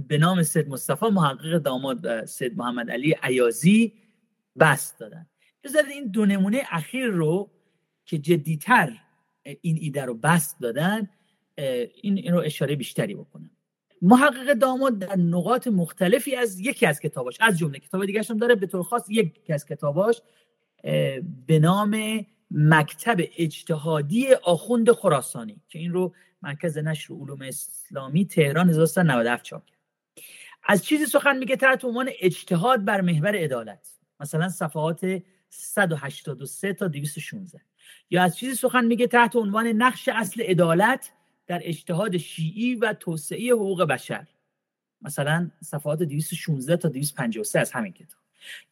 [0.09, 3.93] به نام سید مصطفی محقق داماد سید محمد علی عیازی
[4.61, 5.27] بست دادن.
[5.65, 7.51] بذارید این دو نمونه اخیر رو
[8.07, 8.99] که جدیتر
[9.61, 11.09] این ایده رو بست دادن
[11.57, 13.51] این, این رو اشاره بیشتری بکنم.
[14.07, 18.55] محقق داماد در نقاط مختلفی از یکی از کتاباش از جمله کتاب دیگه هم داره
[18.55, 20.23] به طور خاص یکی از کتاباش
[21.47, 29.45] به نام مکتب اجتهادی آخوند خراسانی که این رو مرکز نشر علوم اسلامی تهران 1397
[29.45, 29.63] چاپ
[30.65, 33.89] از چیزی سخن میگه تحت عنوان اجتهاد بر محور عدالت.
[34.21, 37.61] مثلا صفحات 183 تا 216
[38.11, 41.13] یا از چیزی سخن میگه تحت عنوان نقش اصل عدالت
[41.47, 44.27] در اجتهاد شیعی و توسعه حقوق بشر.
[45.03, 48.21] مثلا صفحات 216 تا 253 از همین کتاب.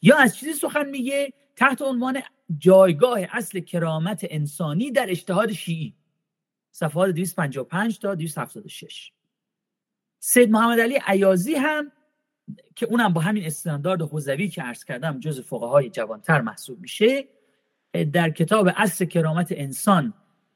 [0.03, 2.23] یا از چیزی سخن میگه تحت عنوان
[2.59, 5.95] جایگاه اصل کرامت انسانی در اجتهاد شیعی.
[6.73, 9.13] صفحات 255 تا 276
[10.19, 11.93] سید محمد علی عیازی هم
[12.77, 17.29] که اونم با همین استاندارد حوزوی که عرض کردم جز فقهای جوانتر محسوب میشه
[18.13, 20.15] در کتاب اصل کرامت انسان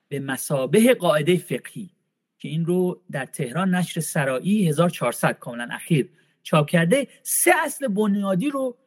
[0.08, 1.90] به مسابه قاعده فقهی
[2.38, 6.10] که این رو در تهران نشر سرایی 1400 کاملا اخیر
[6.42, 7.08] چاپ کرده.
[7.22, 8.78] سه اصل بنیادی رو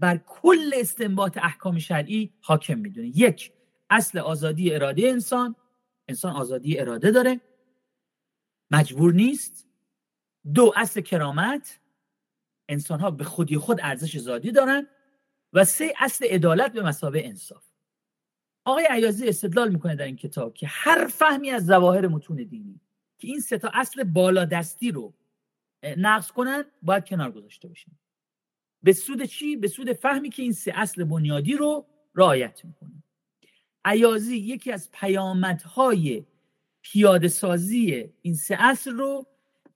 [0.00, 3.08] بر کل استنباط احکام شرعی حاکم می‌دونه.
[3.08, 3.52] یک
[3.90, 5.56] اصل آزادی اراده انسان.
[6.08, 7.40] انسان آزادی اراده داره.
[8.70, 9.68] مجبور نیست.
[10.54, 11.80] دو اصل کرامت.
[12.68, 14.86] انسان ها به خودی خود ارزش ذاتی دارن.
[15.52, 17.71] و سه اصل عدالت به مسابه انصاف.
[18.64, 22.80] آقای عیازی استدلال می‌کنه در این کتاب که هر فهمی از ظواهر متون دینی
[23.18, 25.14] که این سه تا اصل بالادستی رو
[25.96, 27.92] نقض کنن باید کنار گذاشته باشن
[28.82, 33.02] به سود چی؟ به سود فهمی که این سه اصل بنیادی رو رعایت می‌کنه.
[33.84, 36.24] عیازی یکی از پیامدهای
[36.82, 39.26] پیاده سازی این سه اصل رو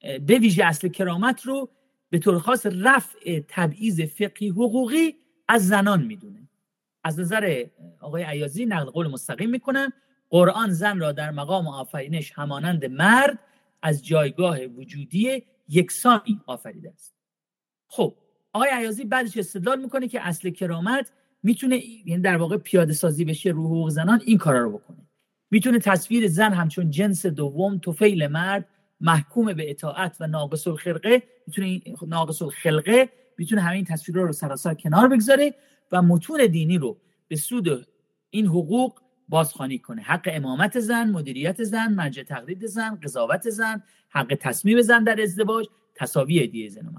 [0.01, 1.71] به ویژه اصل کرامت رو
[2.11, 5.15] به طور خاص رفع تبعیض فقهی حقوقی
[5.49, 6.46] از زنان می‌دونه.
[7.07, 7.65] از نظر
[8.01, 9.93] آقای عیازی نقل قول مستقیم می‌کنن
[10.31, 13.39] قرآن زن را در مقام آفرینش همانند مرد
[13.83, 17.15] از جایگاه وجودی یکسانی آفریده است.
[17.89, 18.15] خب
[18.53, 23.51] آقای عیازی بعدش استدلال می‌کنه که اصل کرامت می‌تونه یعنی در واقع پیاده سازی بشه
[23.51, 25.09] رو حقوق زنان این کارا رو بکنه.
[25.51, 28.69] می‌تونه تصویر زن همچون جنس دوم توفیل مرد
[29.01, 35.09] محکوم به اطاعت و ناقص الخلقه می‌تونه ناقص الخلقه می‌تونه همین تصویر رو سراسر کنار
[35.09, 35.55] بگذاره.
[35.93, 37.87] و متون دینی رو به سود
[38.31, 40.03] این حقوق بازخوانی کنه.
[40.03, 45.67] حق امامت زن مدیریت زن مرجع تقلید زن قضاوت زن حق تصمیم زن در ازدواج
[45.95, 46.93] تساوی دیه زن و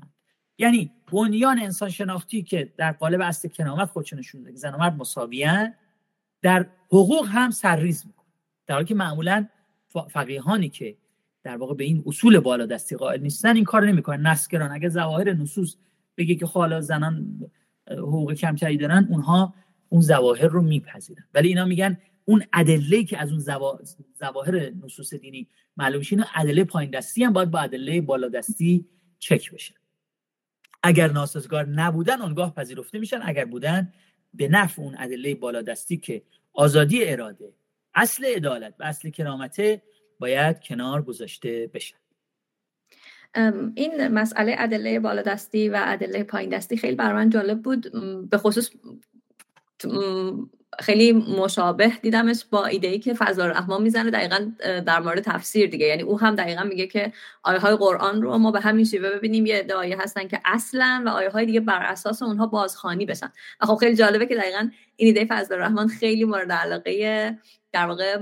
[0.58, 4.96] یعنی بنیان انسان شناختی که در قالب اصل کنامت خودشون نشون که زن و مرد
[4.96, 5.74] مساویان
[6.42, 8.26] در حقوق هم سرریز می‌کنه.
[8.68, 9.48] در حالی که معمولا
[10.10, 10.98] فقیهانی که
[11.44, 14.28] در واقع به این اصول بالادستی قائل نیستن این کار نمی‌کنن.
[14.28, 15.76] نسکران اگه ظواهر نصوص
[16.18, 17.40] بگه که حالا زنان
[17.92, 19.54] حقوق کمتری دارن اونها
[19.90, 21.24] اون ظواهر رو میپذیرن.
[21.34, 23.40] ولی اینا میگن اون ادله که از اون
[24.20, 28.86] ظواهر نصوص دینی معلوم میشه اینا ادله پایین دستی هم باید با ادله بالادستی
[29.20, 29.74] چک بشه.
[30.84, 33.20] اگر ناسازگار نبودن اونگاه پذیرفته میشن.
[33.24, 33.94] اگر بودن
[34.34, 36.24] به نفع اون ادله بالادستی که
[36.54, 37.54] آزادی اراده
[37.96, 39.82] اصل عدالت و اصل کرامته
[40.20, 41.98] باید کنار گذاشته بشن.
[43.76, 47.92] این مسئله ادله بالادستی و ادله پایین دستی خیلی برای من جالب بود
[48.30, 48.70] به خصوص
[50.80, 54.52] خیلی مشابه دیدمش با ایده ای که فضل الرحمن می‌زنه دقیقا
[54.86, 55.86] در مورد تفسیر دیگه.
[55.86, 57.14] یعنی او هم دقیقا میگه که
[57.44, 61.10] آیه های قرآن رو ما به همین شیوه ببینیم یه آیه هستن که اصلا و
[61.10, 63.32] آیه های دیگه بر اساس اونها بازخانی بشن.
[63.62, 67.38] و خب خیلی جالبه که دقیقا این ایده فضل الرحمن خیلی مورد علاقه
[67.72, 68.18] در واقع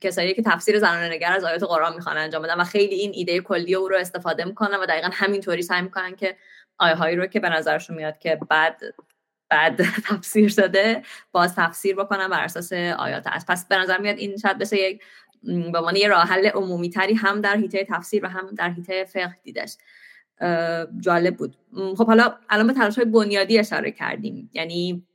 [0.00, 3.40] کسایی که تفسیر زنانه نگر از آیات قرآن می‌خوان انجام بدن و خیلی این ایده
[3.40, 6.36] کلی او رو استفاده می‌کنن و دقیقا همینطوری سعی می‌کنن که
[6.78, 8.80] آیه هایی رو که به نظرشون میاد که بعد
[9.48, 14.36] بعد تفسیر شده باز تفسیر بکنم بر اساس آیات است پس به نظر میاد این
[14.36, 15.02] شاید بسه یک
[15.42, 19.36] به یه راه حل عمومی تری هم در حیطه تفسیر و هم در حیطه فقه
[19.42, 19.76] دیدش.
[21.00, 21.56] جالب بود.
[21.96, 24.50] خب حالا الان به تلاش های بنیادی اشاره کردیم.
[24.52, 25.06] یعنی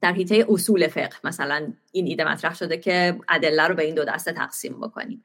[0.00, 4.04] در حیطه اصول فقه مثلا این ایده مطرح شده که ادله رو به این دو
[4.04, 5.24] دسته تقسیم بکنیم.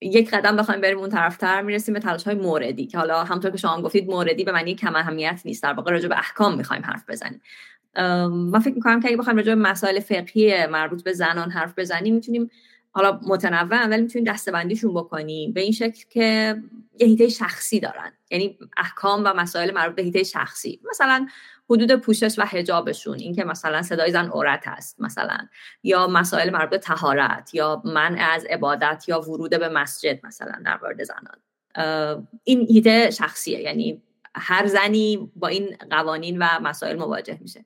[0.00, 3.56] یک قدم بخوایم بریم اون طرفتر می‌رسیم به تلاش های موردی که حالا همطور که
[3.56, 7.04] شما گفتید موردی به معنی کم اهمیت نیست در واقع راجع به احکام می‌خوایم حرف
[7.08, 7.40] بزنیم.
[8.52, 12.14] من فکر می‌کنم که اگه بخوایم راجع به مسائل فقهی مربوط به زنان حرف بزنیم
[12.14, 12.50] می‌تونیم
[12.92, 16.56] حالا متنوع ولی می‌تونیم دستبندیشون بکنیم به این شکل که
[17.00, 18.12] یه هیته شخصی دارن.
[18.30, 20.80] یعنی احکام و مسائل مربوط به هیته شخصی.
[20.90, 21.26] مثلا
[21.70, 25.38] حدود پوشش و حجابشون اینکه مثلا صدای زن عورت هست مثلا
[25.82, 30.78] یا مسائل مربوط به تهارت یا منع از عبادت یا ورود به مسجد مثلا در
[30.82, 31.36] مورد زنان.
[32.44, 34.02] این هیته شخصیه یعنی
[34.34, 37.64] هر زنی با این قوانین و مسائل مواجه میشه.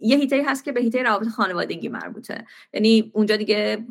[0.00, 2.44] یه هیته هست که به هیته روابط خانوادگی مربوطه.
[2.72, 3.84] یعنی اونجا دیگه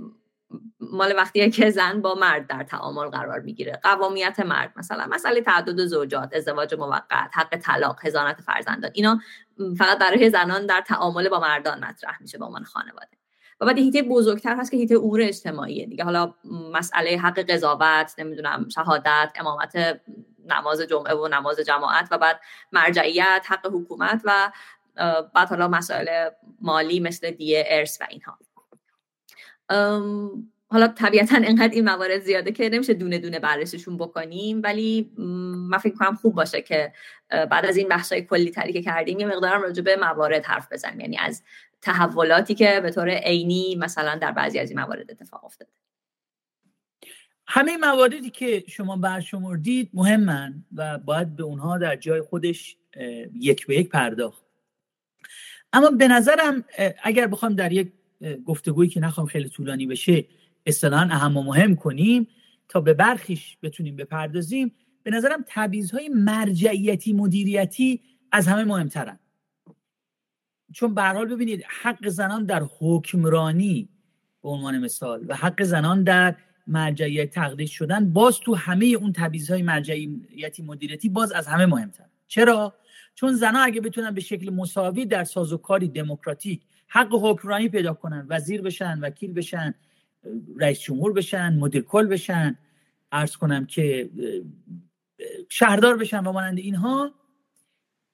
[0.79, 3.79] مال وقتیه که زن با مرد در تعامل قرار می‌گیره.
[3.83, 8.91] قوامیت مرد مثلا مسئله تعدد زوجات ازدواج موقت حق طلاق هزانت فرزندان.
[8.93, 9.19] اینا
[9.77, 13.17] فقط برای زنان در تعامل با مردان مطرح میشه به عنوان خانواده.
[13.59, 16.03] و بعد هیته بزرگتر هست که هیته امور اجتماعیه دیگه.
[16.03, 16.33] حالا
[16.73, 20.01] مسئله حق قضاوت نمی‌دونم شهادت امامت
[20.45, 22.39] نماز جمعه و نماز جماعت و بعد
[22.71, 24.51] مرجعیت حق حکومت و
[25.33, 26.29] بعد حالا مسائل
[26.61, 28.37] مالی مثل دیه ارث و اینها.
[30.67, 35.11] حالا طبیعتا انقدر این موارد زیاده که نمیشه دونه دونه بررسیشون بکنیم ولی
[35.69, 36.93] من فکر کنم خوب باشه که
[37.29, 40.99] بعد از این بحث کلی تری که کردیم یه مقدارم راجع به موارد حرف بزنیم.
[40.99, 41.43] یعنی از
[41.81, 45.71] تحولاتی که به طور عینی مثلا در بعضی از این موارد اتفاق افتاده.
[47.47, 52.77] همه مواردی که شما برشمردید مهمن و باید به اونها در جای خودش
[53.33, 54.43] یک به یک پرداخت.
[55.73, 56.65] اما به نظرم
[57.03, 57.91] اگر بخوام در یک
[58.45, 60.25] گفتگویی که نخوام خیلی طولانی بشه
[60.65, 62.27] اصطلاحا اهم و مهم کنیم
[62.69, 64.71] تا به برخیش بتونیم بپردازیم.
[65.03, 65.45] به نظرم
[65.93, 68.01] های مرجعیتی مدیریتی
[68.31, 69.19] از همه مهمترن.
[70.73, 73.89] چون به حال ببینید حق زنان در حکمرانی
[74.43, 76.35] به عنوان مثال و حق زنان در
[76.67, 79.13] مرجعیت تقدیس شدن باز تو همه اون
[79.49, 82.05] های مرجعیتی مدیریتی باز از همه مهمتر.
[82.27, 82.73] چرا؟
[83.15, 86.61] چون زنان اگه بتونن به شکل مساوی در سازوکاری دموکراتیک
[86.93, 89.73] حق حکمرانی پیدا کنن وزیر بشن وکیل بشن
[90.57, 92.57] رئیس جمهور بشن مدیر کل بشن.
[93.11, 94.09] ارز کنم که
[95.49, 97.11] شهردار بشن و مانند اینها.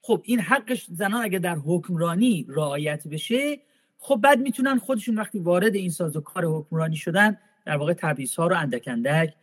[0.01, 3.59] خب این حقش زنان اگه در حکمرانی رعایت بشه
[3.97, 8.57] خب بعد می‌تونن خودشون وقتی وارد این سازوکار حکمرانی شدن در واقع تبعیض ها رو
[8.57, 9.33] اندک اندک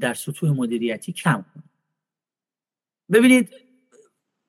[0.00, 1.70] در سطوح مدیریتی کم کنن.
[3.12, 3.50] ببینید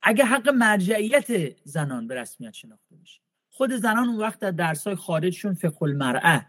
[0.02, 3.25] اگه حق مرجعیت زنان به رسمیت شناخته بشه
[3.58, 6.46] خود زنان اون وقت در درسای خارجشون فقه المرأه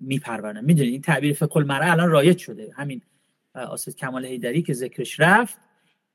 [0.00, 2.72] میپرورن می‌دونید این تعبیر فقه المرأه الان رایج شده.
[2.76, 3.02] همین
[3.54, 5.58] آسد کمال هیدری که ذکرش رفت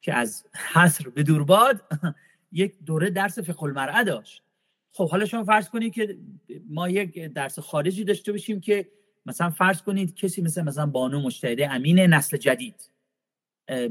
[0.02, 1.82] که از حصر به دورباد
[2.52, 4.44] یک دوره درس فقه المرأه داشت.
[4.92, 6.18] خب حالا شما فرض کنید که
[6.70, 8.88] ما یک درس خارجی داشته باشیم که
[9.26, 12.92] مثلا فرض کنید کسی مثل مثلا بانو مجتهده امین نسل جدید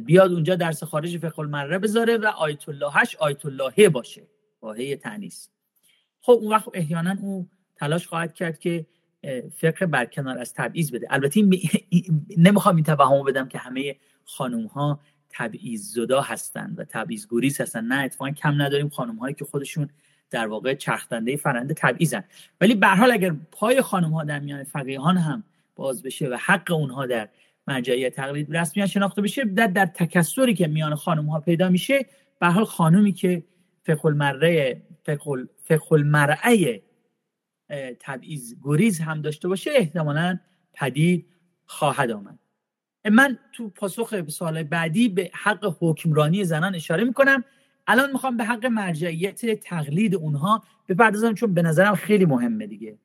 [0.06, 4.22] بیاد اونجا درس خارج فقه المرأه بذاره و آیت اللهش آیت اللهه باشه.
[4.62, 5.50] واهه تنیس
[6.26, 8.86] خب اون وقت احیانا او تلاش خواهد کرد که
[9.56, 11.06] فقه برکنار از تبعیض بده.
[11.10, 11.42] البته
[12.36, 15.00] نمی‌خوام این توهمو بدم که همه خانم ها
[15.30, 17.84] تبعیض زدا هستن و تبعیض گریز هستن.
[17.84, 18.88] نه اتفاقا کم نداریم.
[18.88, 19.88] خانم هایی که خودشون
[20.30, 22.24] در واقع چرخدنده فرنده تبعیضن.
[22.60, 25.44] ولی به حال اگر پای خانم ها در میان فقیهان هم
[25.76, 27.28] باز بشه و حق اونها در
[27.66, 32.06] مرجعیت تقلید رسمی شناخته بشه در, در تکسری که میان خانم ها پیدا میشه
[32.40, 33.42] به حال خانومی که
[33.86, 34.82] فقه المرعه
[35.64, 36.82] فقه
[38.00, 40.38] تبعیض گریز هم داشته باشه احتمالا
[40.74, 41.26] پدید
[41.66, 42.38] خواهد آمد.
[43.10, 47.44] من تو پاسخ به سوال بعدی به حق حکمرانی زنان اشاره می‌کنم.
[47.86, 52.98] الان می‌خوام به حق مرجعیت تقلید اونها بپردازم چون به نظرم خیلی مهمه دیگه.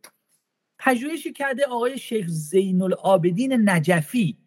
[0.79, 4.37] پژوهشی کرده آقای شیخ زین العابدین نجفی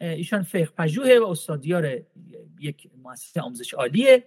[0.00, 2.02] ایشان فقه پژوه و استادیار
[2.60, 4.24] یک مؤسسه آموزش عالیه.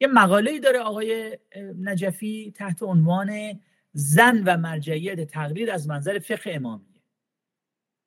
[0.00, 1.38] یه مقاله داره آقای
[1.78, 3.60] نجفی تحت عنوان
[3.92, 6.86] زن و مرجعیت تقریر از منظر فقه امامیه.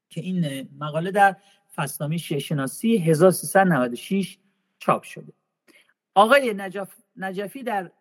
[0.10, 1.36] که این مقاله در
[1.76, 4.38] فصلنامه شیشناسی 1396
[4.80, 5.34] چاپ شده.
[6.16, 7.92] آقای نجف، نجفی در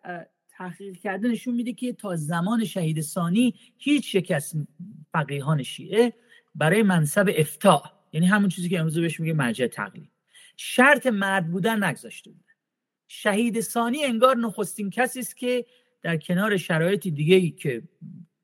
[0.49, 4.55] تحقیق کرده نشون میده که تا زمان شهید ثانی هیچ یک از
[5.11, 6.13] فقیهان شیعه
[6.55, 7.83] برای منصب افتاع
[8.13, 10.11] یعنی همون چیزی که امروز بهش میگه مرجع تقلید
[10.57, 12.42] شرط مرد بودن نگذاشته بود.
[13.07, 15.65] شهید ثانی انگار نخستین کسی است که
[16.01, 17.83] در کنار شرایط دیگه ای که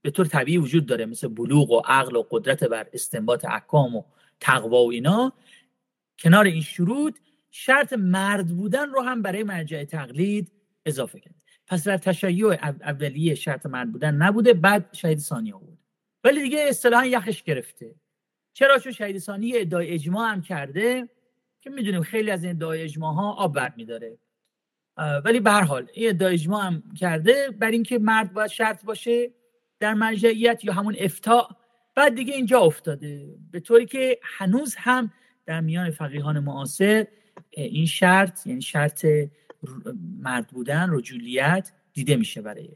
[0.01, 4.03] به طور طبیعی وجود داره مثل بلوغ و عقل و قدرت بر استنباط احکام و
[4.39, 5.33] تقوا و اینا
[6.19, 7.19] کنار این شروط
[7.51, 10.51] شرط مرد بودن رو هم برای مرجع تقلید
[10.85, 11.35] اضافه کرد.
[11.67, 15.79] پس در تشیع اولیه شرط مرد بودن نبوده بعد شهید ثانی بود
[16.23, 17.95] ولی دیگه اصطلاحا یخش گرفته.
[18.53, 21.09] چرا؟ چون شهید ثانی ادعای اجماع هم کرده
[21.61, 23.57] که می‌دونیم خیلی از این ادعای اجماع ها آب
[25.25, 27.49] ولی به هر حال این ادعای اجماع هم کرده.
[27.59, 29.31] بر اینکه مرد باید شرط باشه
[29.79, 31.55] در مرجعیت یا همون افتاع
[31.95, 33.35] بعد دیگه اینجا افتاده.
[33.51, 35.11] به طوری که هنوز هم
[35.45, 37.07] در میان فقیهان معاصر
[37.51, 39.05] این شرط یعنی شرط
[40.19, 42.75] مرد بودن رجولیت دیده میشه برای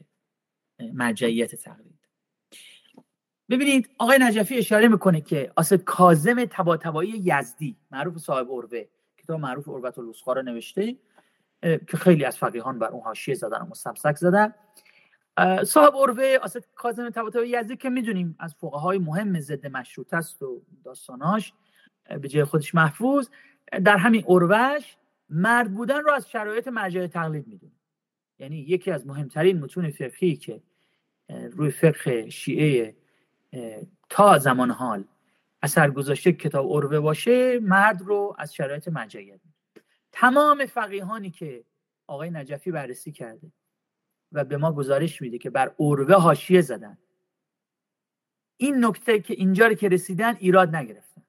[0.94, 2.00] مرجعیت تقلید.
[3.50, 8.84] ببینید آقای نجفی اشاره می‌کنه که آسد کازم تباتبایی یزدی معروف صاحب عروه
[9.18, 10.96] کتاب معروف عروت الوسخا رو نوشته.
[11.64, 14.54] که خیلی از فقیهان بر اون حاشیه زدن و مستمسک زدن.
[15.64, 20.62] صاحب عروه آسد کازم تباتبایی یزدی که می‌دونیم از های مهم ضد مشروط است و
[20.84, 21.54] داستاناش
[22.22, 23.30] به جای خودش محفوظ.
[23.86, 24.98] در همین عروش
[25.30, 27.74] مرد بودن رو از شرایط مرجع تقلید می‌دونه
[28.40, 30.62] یعنی یکی از مهمترین متون فقهی که
[31.30, 32.96] روی فقه شیعه
[34.10, 35.04] تا زمان حال
[35.62, 39.40] اثر گذاشته کتاب عروه باشه مرد رو از شرایط مرجعیت
[40.14, 41.66] تمام فقیهانی که
[42.08, 43.52] آقای نجفی بررسی کرده
[44.32, 46.98] و به ما گزارش میده که بر عروه حاشیه زدن.
[48.58, 51.24] این نکته که اینجا رو که رسیدن ایراد نگرفتن.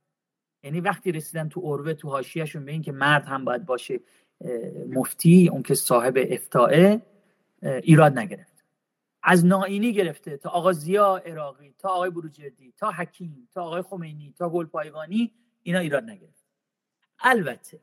[0.63, 4.01] یعنی وقتی رسیدن تو اروه تو حاشیهشون به این که مرد هم باید باشه
[4.89, 7.03] مفتی اون که صاحب افتاعه
[7.63, 8.65] ایراد نگرفت.
[9.23, 14.35] از ناینی گرفته تا آقا زیا عراقی تا آقای بروجردی تا حکیم تا آقای خمینی
[14.39, 15.33] تا گلپایگانی
[15.63, 16.45] اینا ایراد نگرفت.
[17.19, 17.81] البته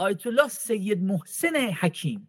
[0.00, 2.28] آیت الله سید محسن حکیم.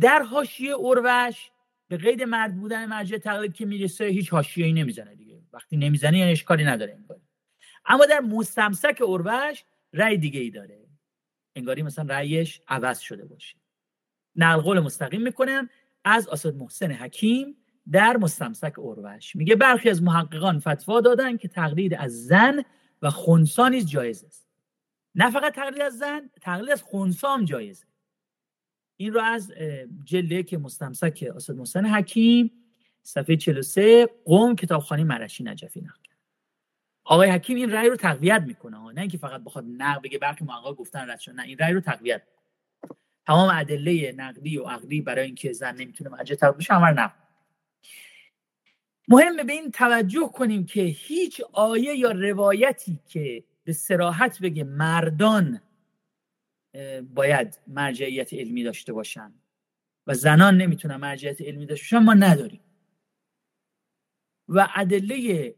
[0.00, 1.50] در حاشیه اوروش
[1.88, 5.42] به قید مرد بودن مرجع تقلید که می‌رسه هیچ حاشیه‌ای نمی‌زنه دیگه.
[5.52, 7.04] وقتی نمی‌زنه یعنی اشکالی نداره این
[7.86, 10.88] اما در مستمسک اوروش رأی دیگه ای داره.
[11.56, 13.56] انگاری مثلا رأیش عوض شده باشه.
[14.36, 15.68] نقل قول مستقیم می‌کنم
[16.04, 17.56] از اسد محسن حکیم
[17.92, 22.64] در مستمسک اوروش میگه برخی از محققان فتوا دادن که تقلید از زن
[23.02, 24.41] و خونسا نیز جایز است.
[25.14, 27.86] نه فقط تقلید از زن تقلید از خونسا هم جایزه.
[28.96, 29.52] این رو از
[30.04, 32.50] جلده که مستمسک اسد محسن حکیم
[33.02, 36.02] صفحه 43 قوم کتابخانه مرشی نجفی نقل
[37.04, 40.74] آقای حکیم این رأی رو تقویت می‌کنه نه اینکه فقط بخواد نقد بگه برخی محققا
[40.74, 42.22] گفتن رد نه این رأی رو تقویت
[43.26, 47.12] تمام ادله نقدی و عقلی برای اینکه زن نمی‌تونه مجه تقویت بشه همه نه
[49.08, 55.60] مهمه به این توجه کنیم که هیچ آیه یا روایتی که به سراحت بگه مردان
[57.14, 59.32] باید مرجعیت علمی داشته باشن
[60.06, 62.60] و زنان نمی‌تونن مرجعیت علمی داشته باشن ما نداریم.
[64.48, 65.54] و ادله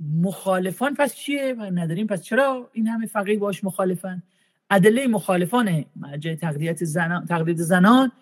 [0.00, 4.22] مخالفان پس چیه؟ و نداریم پس چرا این همه فقیه باش مخالفن؟
[4.70, 8.12] ادله مخالفان مرجع تقلیت زنان تقلید زنان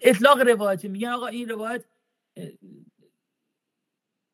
[0.00, 1.84] اطلاق روایتی میگن آقا این روایت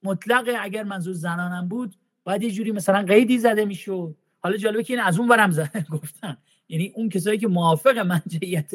[0.02, 4.16] مطلق اگر منظور زنانم بود باید یه جوری مثلا قیدی زده می‌شد.
[4.44, 6.36] حالا جالبه که این از اون برم زده گفتن.
[6.68, 8.70] یعنی اون کسایی که موافق منجعیت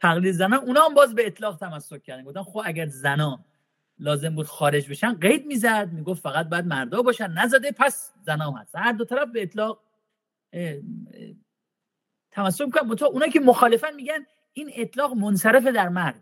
[0.00, 2.24] تقلید زنان اونا هم باز به اطلاق تمسک کردن.
[2.24, 3.44] گفتن خب اگر زنان
[3.98, 5.88] لازم بود خارج بشن قید می‌زد.
[5.92, 7.30] می‌گفت فقط باید مردا باشن.
[7.30, 8.76] نزده پس زنا هست.
[8.76, 9.82] هر دو طرف به اطلاق
[12.30, 13.06] تمسک می‌کنن.
[13.06, 16.20] اونا که مخالفن میگن این اطلاق منصرف در مرد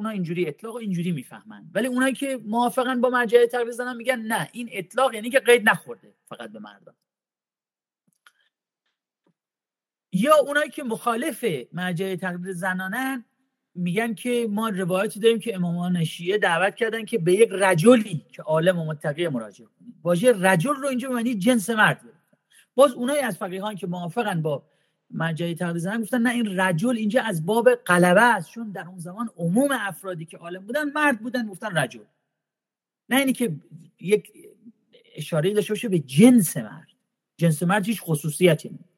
[0.00, 1.70] اونا اینجوری اطلاق اینجوری می‌فهمن.
[1.74, 5.68] ولی اونایی که موافقن با مرجع تقلید زنان میگن نه این اطلاق یعنی که قید
[5.68, 6.94] نخورده فقط به مردان
[10.12, 13.24] یا اونایی که مخالف مرجع تقلید زنانن
[13.74, 18.42] میگن که ما روایتی داریم که امامان شیعه دعوت کردن که به یک رجلی که
[18.42, 22.00] عالم و متقی مراجعه کنید واژه رجل رو اینجا معنی جنس مرد
[22.74, 24.62] باز اونایی از فقیهان که موافقن با
[25.10, 28.50] مرجعی تقلید زنان گفتن نه این رجل اینجا از باب قلبه است.
[28.50, 32.00] چون در اون زمان عموم افرادی که عالم بودن مرد بودن گفتن رجل.
[33.08, 33.56] نه اینی که
[34.00, 34.32] یک
[35.14, 36.88] اشاره داشته باشه به جنس مرد.
[37.36, 38.90] جنس مرد هیچ خصوصیتی نیست.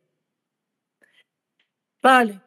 [2.02, 2.40] بله.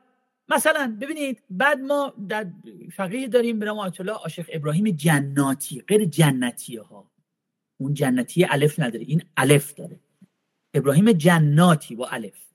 [0.49, 2.47] مثلا ببینید بعد ما در
[2.95, 7.11] فقیه داریم به نام آیت الله عاشق ابراهیم جناتی غیر جنتی ها
[7.77, 9.99] اون جنتی الف نداره این الف داره.
[10.73, 12.45] ابراهیم جناتی با الف.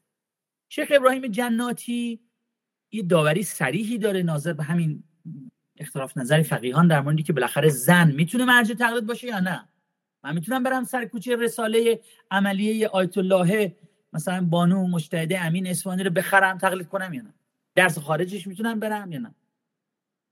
[0.73, 2.21] شیخ ابراهیم جناتی
[2.93, 5.03] یه داوری سریحی داره ناظر به همین
[5.77, 9.69] اختلاف نظر فقیهان در موردی که بالاخره زن می‌تونه مرجع تقلید باشه یا نه؟
[10.25, 12.01] من می‌تونم برم سر کوچه رساله
[12.31, 13.77] عملیه آیت الله
[14.13, 17.35] مثلا بانو مجتهده امین اصفهانی رو بخرم تقلید کنم یا نه؟
[17.75, 19.35] درس خارجش می‌تونم برم یا نه؟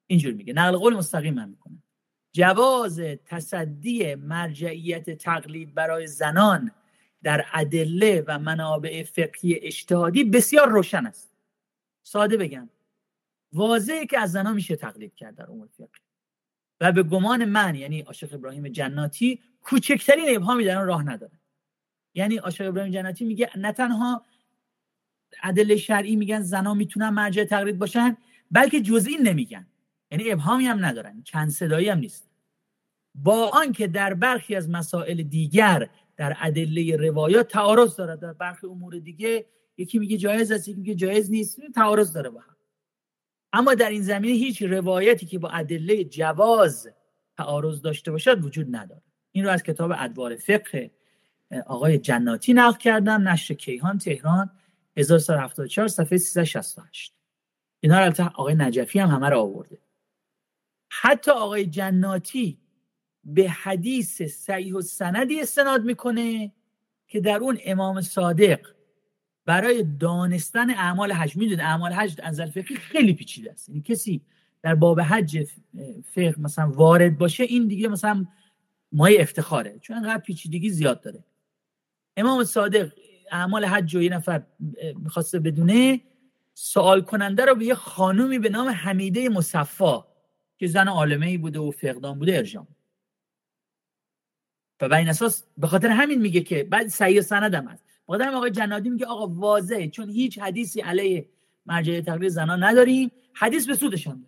[0.07, 0.53] اینجور میگه.
[0.53, 1.83] نقل قول مستقیم من می‌کنم
[2.33, 6.71] جواز تصدی مرجعیت تقلید برای زنان
[7.23, 11.31] در ادله و منابع فقهی اجتهادی بسیار روشن است.
[12.03, 12.69] ساده بگم.
[13.53, 16.03] واضحه که از زنان میشه تقلید کرد در امور فقهی.
[16.81, 21.39] و به گمان من یعنی عاشق ابراهیم جناتی کوچکترین ابهامی در آن راه نداره.
[22.15, 24.25] یعنی عاشق ابراهیم جناتی میگه نه تنها
[25.43, 28.17] عدل شرعی میگن زنا می‌تونن مرجع تقلید باشن
[28.51, 29.67] بلکه جزئی نمیگن.
[30.11, 32.31] یعنی ابهامی هم ندارن چند صدایی هم نیست.
[33.15, 35.89] با آنکه در برخی از مسائل دیگر
[36.19, 38.17] در ادله روایات تعارض داره.
[38.17, 39.47] در برخی امور دیگه
[39.77, 41.61] یکی میگه جایز است یکی میگه جایز نیست.
[41.75, 42.57] تعارض داره با هم.
[43.53, 46.89] اما در این زمینه هیچ روایتی که با ادله جواز
[47.37, 49.03] تعارض داشته باشد وجود نداره.
[49.33, 50.91] این رو از کتاب ادوار فقه
[51.67, 54.51] آقای جناتی نقل کردم نشر کیهان تهران
[54.97, 57.15] 1374 صفحه 368
[57.81, 59.79] اینا رو آقای نجفی هم همه رو آورده.
[60.89, 62.59] حتی آقای جناتی
[63.35, 66.53] به حدیث صحیح و سندی استناد می‌کنه
[67.09, 68.61] که در اون امام صادق
[69.45, 73.69] برای دانستن اعمال حج می‌دونه اعمال حج از فقهی خیلی پیچیده است.
[73.69, 74.21] یعنی کسی
[74.63, 75.45] در باب حج
[76.05, 78.27] فقه مثلا وارد باشه این دیگه مثلا
[78.93, 81.25] مای افتخاره چون انقدر پیچیدگی زیاد داره.
[82.17, 82.93] امام صادق
[83.33, 84.43] اعمال حج و یه نفر
[84.97, 86.01] می‌خواسته بدونه
[86.55, 90.05] سوال کننده رو به یه خانومی به نام حمیده مصفا
[90.59, 92.69] که زن عالمه ای بوده و فقدان بوده ارجام
[94.81, 97.85] و بر اساس به خاطر همین میگه که بعد صحیح سندم هست.
[98.09, 101.29] بخاطر آقای جنادی میگه آقا واضحه چون هیچ حدیثی علیه
[101.67, 103.11] مرجع تقلید زنان نداریم.
[103.35, 104.27] حدیث به سودشان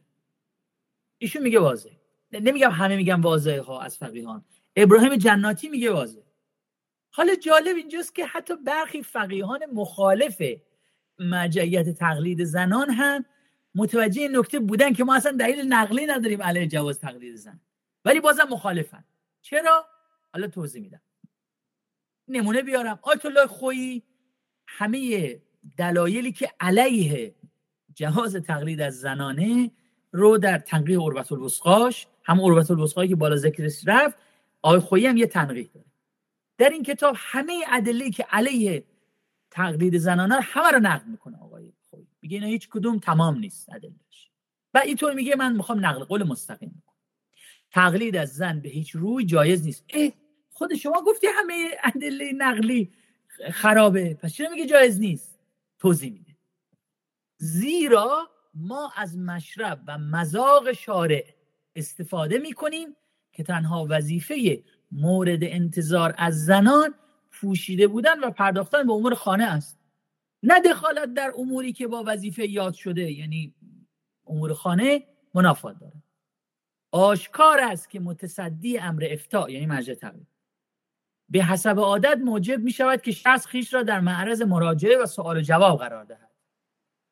[1.19, 1.91] ایشون میگه واضح
[2.33, 4.45] نمیگم همه میگن واضحه ها از فقیهان.
[4.77, 6.21] ابراهیم جناتی میگه واضح
[7.11, 10.43] حالا جالب اینجاست که حتی برخی فقیهان مخالف
[11.19, 13.25] مرجعیت تقلید زنان هم
[13.75, 17.61] متوجه نکته بودن که ما اصلا دلیل نقلی نداریم علیه جواز تقلید زن.
[18.05, 19.05] ولی بازم مخالفن.
[19.43, 19.87] چرا؟
[20.33, 21.01] حالا توضیح میدم.
[22.29, 22.99] نمونه بیارم.
[23.03, 24.03] آیت الله خویی
[24.67, 25.41] همه
[25.77, 27.35] دلایلی که علیه
[27.95, 29.71] جهاز تقلید از زنانه
[30.13, 34.19] رو در تنقیح عربت الوسقاش هم عربت الوسقایی که بالا ذکرش رفت
[34.63, 35.87] آقای خویی هم یه تنقیح داره.
[36.59, 38.85] در این کتاب همه ادله که علیه
[39.51, 44.31] تقلید زنانه همه رو نقد می‌کنه آقای خویی میگه اینا هیچ کدوم تمام نیست ادلش
[44.75, 46.83] و اینطور میگه من می‌خوام نقل قول مستقیم
[47.71, 49.85] تقلید از زن به هیچ روی جایز نیست.
[49.89, 50.11] اه
[50.51, 52.93] خود شما گفتی همه ادله نقلی
[53.53, 54.15] خرابه.
[54.15, 55.39] پس چرا میگه جایز نیست؟
[55.79, 56.37] توضیح میده.
[57.37, 61.25] زیرا ما از مشرب و مذاق شارع
[61.77, 62.97] استفاده می‌کنیم
[63.33, 64.63] که تنها وظیفه
[64.93, 66.95] مورد انتظار از زنان
[67.31, 69.79] پوشیده بودن و پرداختن به امور خانه است.
[70.43, 73.55] نه دخالت در اموری که با وظیفه یاد شده یعنی
[74.27, 76.03] امور خانه منافات داره
[76.91, 80.27] آشکار است که متصدی امر افتا یعنی مجد تقلید
[81.29, 85.43] به حسب عادت موجب می شود که شخص خیش را در معرض مراجعه و سوال
[85.43, 86.31] جواب قرار دهد.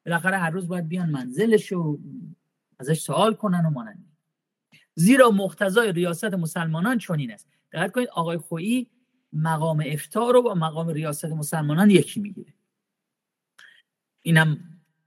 [0.06, 1.98] بالاخره هر روز باید بیان منزلش و
[2.78, 4.04] ازش سوال کنن و مانند.
[4.94, 7.48] زیرا مقتضای ریاست مسلمانان چنین است.
[7.72, 8.90] دقت کنید آقای خویی
[9.32, 12.54] مقام افتار رو با مقام ریاست مسلمانان یکی می‌گیره.
[14.22, 14.58] اینم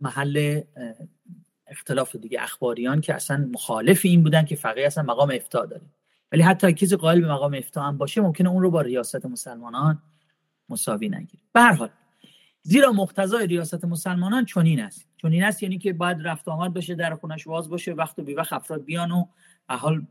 [0.02, 0.62] محل
[1.72, 2.42] اختلاف دیگه.
[2.42, 5.82] اخباریان که اصلا مخالف این بودن که فقیه اصلا مقام افتار داره.
[6.32, 10.02] ولی حتی کسی قائل به مقام افتار هم باشه ممکنه اون رو با ریاست مسلمانان
[10.70, 11.44] مساوی نگیره.
[11.54, 11.90] به هر حال
[12.62, 15.08] زیرا مقتضای ریاست مسلمانان چنین است.
[15.22, 18.34] چنین است یعنی که باید رفت آمد بشه در خونش واز باشه وقت و بی
[18.34, 19.26] وقت افراد بیان و
[19.70, 20.06] حال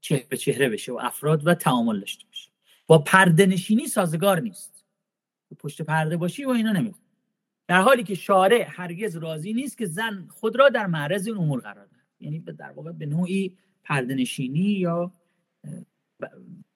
[0.00, 2.50] چهره به چهره بشه و افراد و تعامل داشته باشه.
[2.86, 4.84] با پرده نشینی سازگار نیست.
[5.58, 7.03] پشت پرده باشی و اینا نمی‌خواد.
[7.68, 11.60] در حالی که شارع هرگز راضی نیست که زن خود را در معرض این امور
[11.60, 12.04] قرار دهد.
[12.20, 15.12] یعنی در واقع به نوعی پرده نشینی یا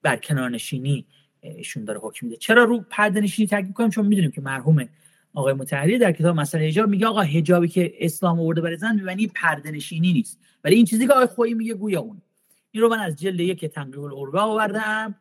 [0.03, 1.07] برکنار نشینی
[1.41, 2.37] ایشون داره حکم میده.
[2.39, 4.89] چرا رو پرده نشینی تاکید کنیم چون می‌دونیم که مرحوم
[5.35, 9.27] آقای متحری در کتاب مسئله حجاب میگه آقا حجابی که اسلام آورده برای زن معنی
[9.27, 10.41] پرده نشینی نیست.
[10.65, 12.23] ولی این چیزی که آقای خویی میگه گویا اون.
[12.71, 15.15] این رو من از جلد یک تنقیح العربه آوردم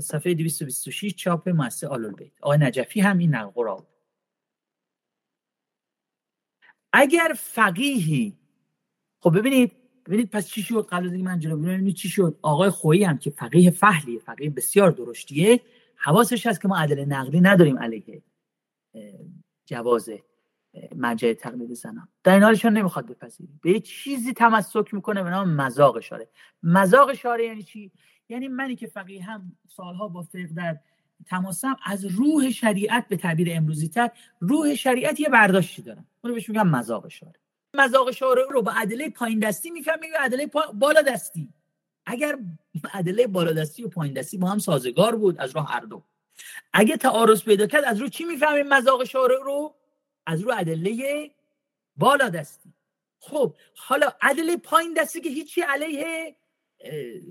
[0.00, 2.32] صفحه 226 چاپ مؤسسه آل البیت.
[2.40, 3.50] آقای نجفی هم این نقل
[6.96, 8.38] اگر فقیهی
[9.20, 9.72] خب ببینید
[10.06, 13.30] ببینید پس چی شد؟ قبل از من جلو ببینید چی شد؟ آقای خویی هم که
[13.30, 15.60] فقیه فهلیه فقیه بسیار درشتیه
[15.96, 18.22] حواسش هست که ما عدل نقلی نداریم علیه
[19.66, 20.10] جواز
[20.96, 22.08] مرجع تقلید زنان.
[22.24, 26.28] در این حالشان نمی‌خواد بپذیره به چیزی تمسک می‌کنه به نام مزاق شاره.
[26.62, 27.92] مزاق شاره یعنی چی؟
[28.28, 30.78] یعنی منی که فقیه هم سالها با فقه در
[31.30, 34.10] تماسم از روح شریعت به تعبیر امروزی تر
[34.40, 37.40] روح شریعت یه برداشتی دارم اون بهش میگم مزاق شاره
[37.74, 41.48] مزاق شاره رو با ادله پایین دستی می‌فهمیم یا ادله بالا دستی.
[42.06, 42.38] اگر
[42.94, 46.04] ادله بالا دستی و پایین دستی با هم سازگار بود از راه هر دو.
[46.72, 49.74] اگه تعارض پیدا کرد از رو چی می‌فهمیم مزاق شارع رو؟
[50.26, 51.30] از رو ادله
[51.96, 52.74] بالا دستی.
[53.18, 56.36] خب حالا ادله پایین دستی که هیچی علیه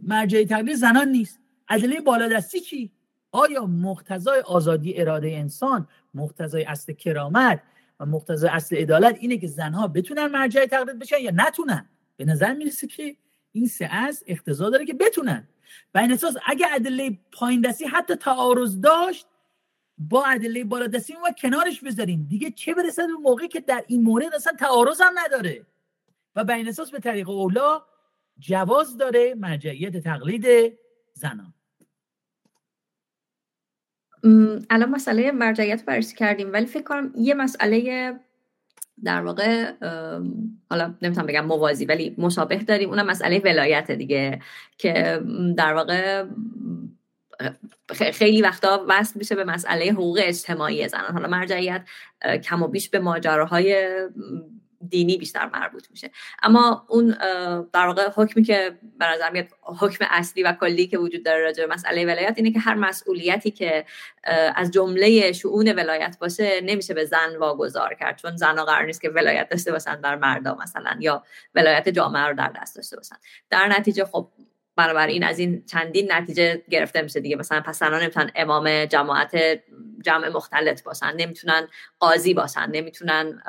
[0.04, 1.40] مرجع تقلید زنان نیست.
[1.70, 2.92] ادله بالا دستی چی؟
[3.34, 7.62] آیا مقتضای آزادی اراده انسان مقتضای اصل کرامت
[8.00, 12.54] و مقتضای اصل عدالت اینه که زنها بتونن مرجع تقلید بشن یا نتونن؟ به نظر
[12.54, 13.16] می‌رسه که
[13.52, 15.48] این سه از اقتضا داره که بتونن.
[15.94, 19.28] و این اساس اگه ادله پایین دستی حتی تعارض داشت
[19.98, 22.28] با ادله بالا دستی ما کنارش بذاریم.
[22.30, 25.66] دیگه چه برسد اون موقعی که در این مورد اصلا تعارض هم نداره؟
[26.36, 27.82] و به این اساس به طریق اولا
[28.40, 30.74] جواز داره مرجعیت تقلید
[31.14, 31.54] زنان.
[34.70, 38.14] الان مسئله مرجعیت بررسی کردیم ولی فکر کنم یه مسئله
[39.04, 39.72] در واقع
[40.70, 42.90] حالا نمی‌تونم بگم موازی ولی مشابه داریم.
[42.90, 44.40] اونم مسئله ولایت دیگه
[44.78, 45.22] که
[45.58, 46.26] در واقع
[48.14, 51.14] خیلی وقتا وصل میشه به مسئله حقوق اجتماعی زنان.
[51.14, 51.86] حالا مرجعیت
[52.44, 53.98] کم و بیش به ماجراهای
[54.90, 56.12] دینی بیشتر مربوط میشه.
[56.44, 57.16] اما اون
[57.74, 59.48] در واقع حکمی که به نظر میاد
[59.80, 63.52] حکم اصلی و کلی که وجود داره راجع به مسئله ولایت اینه که هر مسئولیتی
[63.52, 63.86] که
[64.56, 68.18] از جمله شؤون ولایت باشه نمیشه به زن واگذار کرد.
[68.18, 71.24] چون زن قرار نیست که ولایت داشته باشن در مردا مثلا یا
[71.56, 73.16] ولایت جامعه رو در دست داشته باشن.
[73.50, 74.30] در نتیجه خب
[74.76, 77.36] بنابراین از این چندین نتیجه گرفته میشه دیگه.
[77.36, 79.36] مثلا پس زنان نمی‌تونن امام جماعت
[80.06, 81.68] جمع مختلط باشن نمی‌تونن
[82.00, 83.42] قاضی باشن نمی‌تونن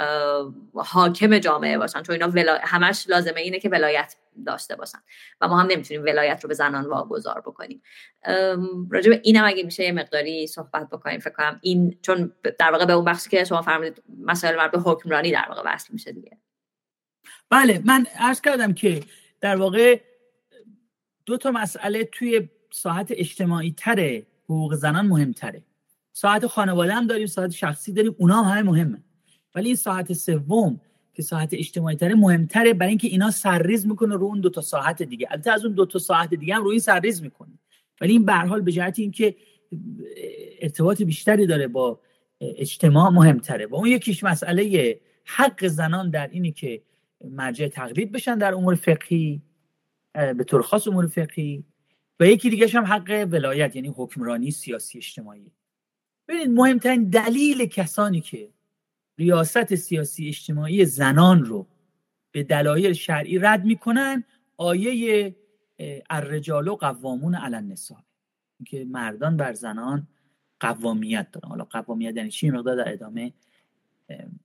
[0.75, 2.59] حاکم جامعه باشن چون اینا ولا...
[2.63, 4.17] همش لازمه اینه که ولایت
[4.47, 4.99] داشته باشن.
[5.41, 7.83] و ما هم نمی‌تونیم ولایت رو به زنان واگذار بکنیم.
[8.91, 12.85] راجع به اینم اگه میشه یه مقداری صحبت بکنیم فکر کنم این چون در واقع
[12.85, 16.39] به اون بخشی که شما فرمودید مسائل مربوط به حکمرانی در واقع وصل میشه دیگه.
[17.51, 19.03] بله من عرض کردم که
[19.41, 20.01] در واقع
[21.27, 25.63] دو تا مسئله توی ساعت اجتماعی تره حقوق زنان مهمتره.
[26.13, 29.03] ساعت خانواده هم داریم ساعت شخصی داریم اونا هم همه مهمه.
[29.55, 30.81] ولی این ساعت سوم
[31.15, 35.03] که ساعت اجتماعی تره مهمتره برای اینکه اینا سرریز می‌کنه رو اون دو تا ساعت
[35.03, 35.29] دیگه.
[35.31, 37.59] البته از اون دو تا ساعت دیگه هم روی سرریز می‌کنه.
[38.01, 39.37] ولی این به حال به جهت اینکه
[40.61, 42.01] ارتباط بیشتری داره با
[42.41, 43.67] اجتماع مهمتره.
[43.67, 46.83] و اون یکیش مسئله حق زنان در اینی که
[47.31, 49.43] مرجع تقلید بشن در امور فقهی.
[50.15, 51.65] به طور خاص امور فقهی
[52.21, 55.53] و یکی دیگه هم حق ولایت یعنی حکمرانی سیاسی اجتماعی.
[56.29, 58.51] ببینید مهمترین دلیل کسانی که
[59.19, 61.67] ریاست سیاسی اجتماعی زنان رو
[62.33, 64.25] به دلایل شرعی رد می‌کنن
[64.57, 65.37] آیه
[66.11, 67.99] الرجال و قوامون علی النساء.
[68.67, 70.09] که مردان بر زنان
[70.61, 71.49] قوامیت دارن.
[71.49, 73.33] حالا قوامیت یعنی چی؟ مقدار در ادامه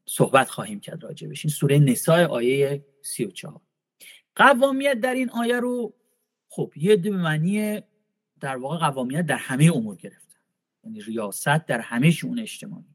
[0.06, 3.62] صحبت خواهیم کرد راجع بشین سوره نساء آیه 34
[4.36, 5.94] قوامیت در این آیه رو
[6.50, 7.82] خب یه معنی
[8.40, 10.40] در واقع قوامیت در همه امور گرفتن
[10.84, 12.86] یعنی ریاست در همه شون اجتماعی.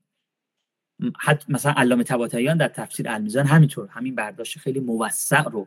[1.19, 5.67] حتی مثلا علامه طباطباییان در تفسیر المیزان همینطور همین برداشت خیلی موسع رو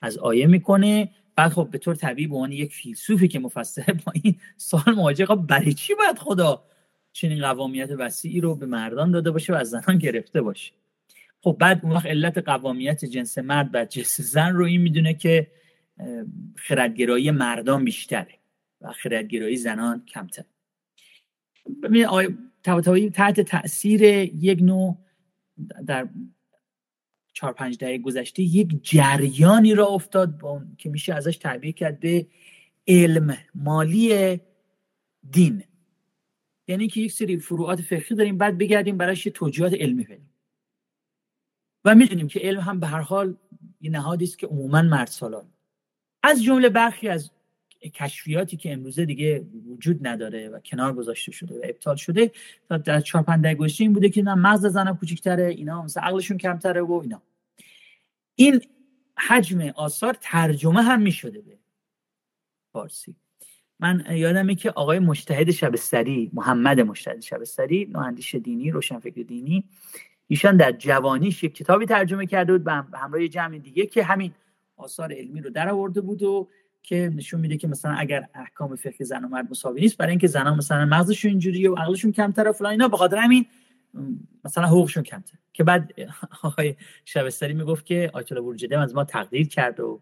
[0.00, 1.10] از آیه می‌کنه.
[1.36, 5.26] بعد خب به طور طبیعی به عنوان یک فیلسوفی که مفسره با این سوال مواجه
[5.26, 6.64] خب برای چی باید خدا
[7.12, 10.72] چنین قوامیت وسیعی رو به مردان داده باشه و از زنان گرفته باشه؟
[11.40, 15.50] خب بعد اون وقت علت قوامیت جنس مرد و جنس زن رو این می‌دونه که
[16.56, 18.38] خردگرایی مردان بیشتره
[18.80, 20.44] و خردگرایی زنان کمتر
[21.82, 24.98] ببینید تحت تاثیر یک نوع
[25.86, 26.08] در
[27.32, 32.26] چهار پنج دهه گذشته یک جریانی را افتاد با که میشه ازش تعبیر کرد به
[32.88, 34.40] علم مالی
[35.30, 35.64] دین.
[36.68, 40.30] یعنی که یک سری فروعات فقهی داریم بعد بگردیم برایش توجیهات علمی بدیم.
[41.86, 43.36] و می‌دونیم که علم هم به هر حال
[43.80, 45.44] یه نهادی است که عموما مرد سالان
[46.22, 47.30] از جمله برخی از
[47.94, 52.32] کشفیاتی که امروزه دیگه وجود نداره و کنار گذاشته شده و ابطال شده
[52.68, 56.38] تا در چهار پنج گذشته این بوده که نه مغز زنم کوچیک‌تره اینا مثلا عقلشون
[56.38, 57.22] کمتره و اینا.
[58.34, 58.60] این
[59.18, 61.58] حجم آثار ترجمه هم می‌شده به
[62.72, 63.14] فارسی.
[63.80, 69.64] من یادمه که آقای مشتهد شبستری محمد مشتهد شبستری نواندیش دینی روشنفکر دینی
[70.28, 74.32] ایشان در جوانیش یک کتابی ترجمه کرده بود به همراه جمع دیگه که همین
[74.76, 76.48] آثار علمی رو در آورده بود و
[76.82, 80.26] که نشون میده که مثلا اگر احکام فقهی زن و مرد مساوی نیست برای اینکه
[80.26, 83.46] زنان مثلا مغزشون اینجوریه و عقلشون کمتر و فلان اینا به خاطر همین
[84.44, 85.92] مثلا حقوقشون کمتر که بعد
[86.42, 90.00] آقای شبستری می‌گفت که آیت الله از ما تقدیر کرد و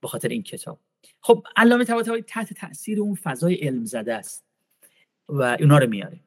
[0.00, 0.78] به خاطر این کتاب.
[1.20, 4.44] خب علامه طباطبایی تحت تاثیر اون فضای علم زده است
[5.28, 6.20] و اونا رو میاره.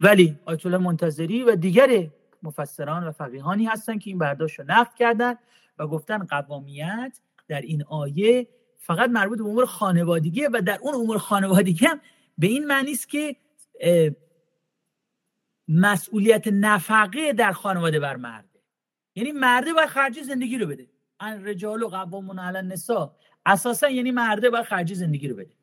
[0.00, 2.08] ولی آیت الله منتظری و دیگر
[2.42, 5.34] مفسران و فقیهانی هستن که این برداشت رو نقد کردن
[5.78, 11.18] و گفتن قوامیت در این آیه فقط مربوط به امور خانوادگی و در اون امور
[11.18, 12.00] خانوادگی هم
[12.38, 13.36] به این معنی است که
[15.68, 18.60] مسئولیت نفقه در خانواده بر مرده.
[19.14, 20.88] یعنی مرده باید خرج زندگی رو بده.
[21.20, 23.10] ان رجال و قوامون علی النساء.
[23.46, 25.55] اساسا یعنی مرده باید خرج زندگی رو بده.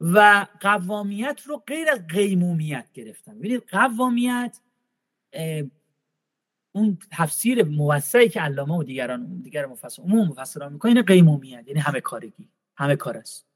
[0.00, 3.38] و قوامیت رو غیر از قیمومیت گرفتن.
[3.38, 4.60] ببینید قوامیت
[6.72, 12.00] اون تفسیر موسعی که علامه و دیگران دیگر مفسر عموم مفسران می‌کنه قیمومیت یعنی همه
[12.00, 13.46] کارگی همه کار است.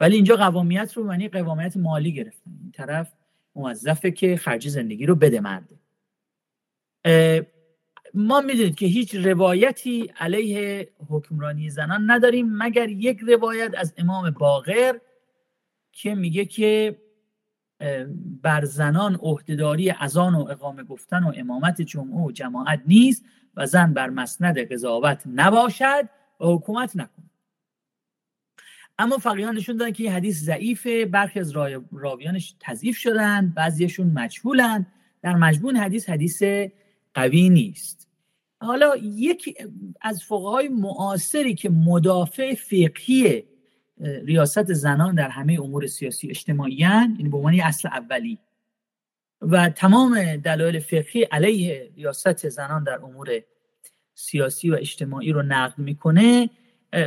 [0.00, 2.50] ولی اینجا قوامیت رو معنی قوامیت مالی گرفتن.
[2.62, 3.12] این طرف
[3.54, 5.78] موظفه که خرج زندگی رو بده مرده.
[8.14, 14.98] ما می‌دونید که هیچ روایتی علیه حکمرانی زنان نداریم مگر یک روایت از امام باقر
[15.92, 16.98] که میگه که
[18.42, 23.24] بر زنان عهدهداری اذان و اقامه گفتن و امامت جمعه و جماعت نیست
[23.56, 26.08] و زن بر مسند قضاوت نباشد
[26.40, 27.22] و حکومت نکن
[28.98, 31.52] اما فقیهان نشون دادن که این حدیث ضعیفه برخی از
[31.92, 34.86] راویانش تضعیف شدن بعضیشون مجهولن.
[35.22, 36.42] در مجموع حدیث حدیث
[37.14, 38.08] قوی نیست.
[38.60, 39.54] حالا یکی
[40.00, 43.44] از فقهای معاصری که مدافع فقهی
[44.02, 48.38] ریاست زنان در همه امور سیاسی اجتماعی یعنی به عنوان اصل اولی.
[49.40, 53.28] و تمام دلایل فقهی علیه ریاست زنان در امور
[54.14, 56.50] سیاسی و اجتماعی رو نقد می‌کنه.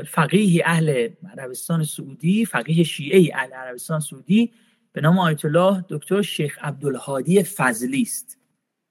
[0.07, 4.53] فقیه اهل عربستان سعودی فقیه شیعه اهل عربستان سعودی
[4.91, 8.39] به نام آیت الله دکتر شیخ عبدالهادی فضلی است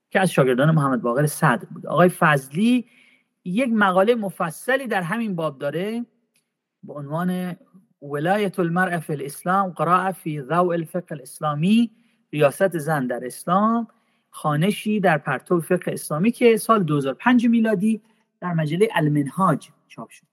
[0.09, 2.85] که از شاگردان محمد باقر صدر بود آقای فضلی
[3.45, 6.05] یک مقاله مفصلی در همین باب داره
[6.83, 7.55] به عنوان
[8.01, 11.91] ولایت المرأة فی الاسلام قراءه فی ضوء الفقه الاسلامی
[12.33, 13.87] ریاست زن در اسلام
[14.29, 18.01] خانشی در پرتو فقه اسلامی که سال 2005 میلادی
[18.41, 20.25] در مجله المنهاج چاپ شد.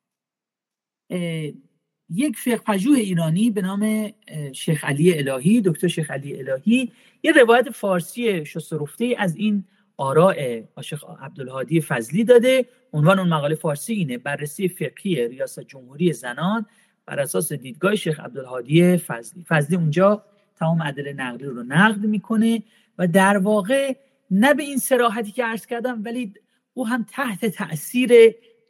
[2.10, 4.12] یک فقه پژوه ایرانی به نام
[4.52, 6.92] شیخ علی الهی دکتر شیخ علی الهی
[7.22, 9.64] یه روایت فارسی شسترفته از این
[9.96, 12.66] آراء شیخ عبدالهادی فضلی داده.
[12.92, 16.66] عنوان اون مقاله فارسی اینه بررسی فقهی ریاست جمهوری زنان
[17.06, 19.44] بر اساس دیدگاه شیخ عبدالهادی فضلی.
[19.48, 20.22] فضلی اونجا
[20.56, 22.62] تمام ادله نقلی رو نقد می‌کنه
[22.98, 23.94] و در واقع
[24.30, 26.34] نه به این سراحتی که عرض کردم ولی
[26.74, 28.12] او هم تحت تاثیر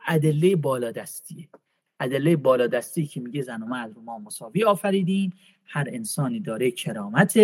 [0.07, 1.49] ادله بالادستیه
[2.01, 5.33] ادله بالادستی که میگه زن و مرد رو ما مساوی آفریدیم.
[5.67, 7.41] هر انسانی داره کرامت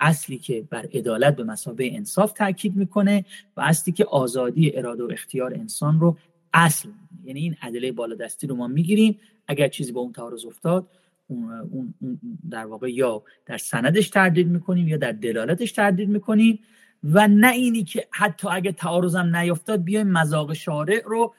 [0.00, 3.24] اصلی که بر عدالت به مسابه انصاف تاکید می‌کنه
[3.56, 6.16] و اصلی که آزادی اراده و اختیار انسان رو
[6.54, 6.88] اصل.
[7.24, 9.18] یعنی این ادله بالادستی رو ما می‌گیریم.
[9.48, 10.88] اگر چیزی با اون تعارض افتاد
[11.28, 11.94] اون
[12.50, 16.58] در واقع یا در سندش تردید می‌کنیم یا در دلالتش تردید می‌کنیم
[17.04, 21.34] و نه اینی که حتی اگه تعارضم نیفتاد بیایم مذاق شارع رو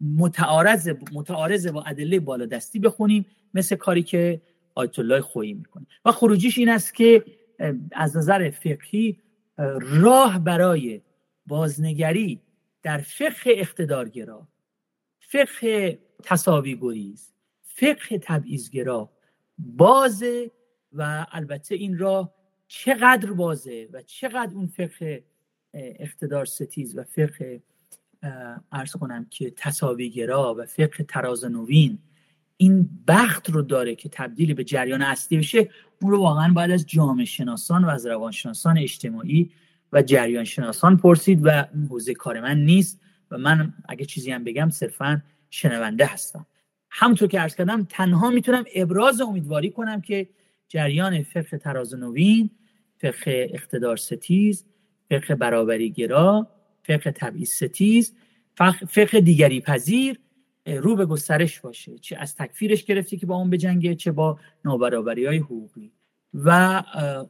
[0.00, 4.40] متعارض متعارض با ادله بالادستی بخونیم مثل کاری که
[4.74, 5.86] آیت الله خویی می‌کنه.
[6.04, 7.24] و خروجیش این است که
[7.92, 9.18] از نظر فقهی
[9.80, 11.00] راه برای
[11.46, 12.40] بازنگری
[12.84, 14.48] در فقه اقتدارگرا
[15.20, 17.32] فقه تصاوی گریز
[17.62, 19.10] فقه تبعیضگرا
[19.58, 20.50] بازه
[20.92, 22.34] و البته این راه
[22.68, 25.24] چقدر بازه و چقدر اون فقه
[25.74, 27.62] اقتدار ستیز و فقه
[28.72, 31.98] ارز کنم که تصاویگرا و فقه تراز نوین
[32.56, 35.70] این بخت رو داره که تبدیل به جریان اصلی بشه
[36.02, 39.50] اون رو واقعا باید از جامعه شناسان و از روانشناسان اجتماعی
[39.94, 44.70] و جریان شناسان پرسید و حوزه کار من نیست و من اگه چیزی هم بگم
[44.70, 46.46] صرفا شنونده هستم.
[46.90, 50.28] همونطور که عرض کردم تنها می‌تونم ابراز امیدواری کنم که
[50.68, 52.50] جریان فقه تراز نوین
[52.96, 54.64] فقه اقتدار ستیز
[55.10, 56.48] فقه برابری گرا
[56.82, 58.14] فقه تبعیض ستیز
[58.88, 60.20] فقه دیگری پذیر
[60.66, 61.98] رو به گسترش باشه.
[61.98, 65.92] چه از تکفیرش گرفتی که با اون بجنگه چه با نابرابری های حقوقی.
[66.34, 66.82] و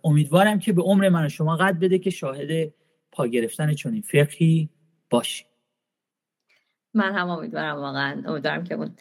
[0.05, 2.73] امیدوارم که به عمر من و شما قد بده که شاهد
[3.13, 4.69] پا گرفتن چنین فقهی
[5.11, 5.45] باشی.
[6.95, 8.97] من هم امیدوارم واقعا امیدوارم که اون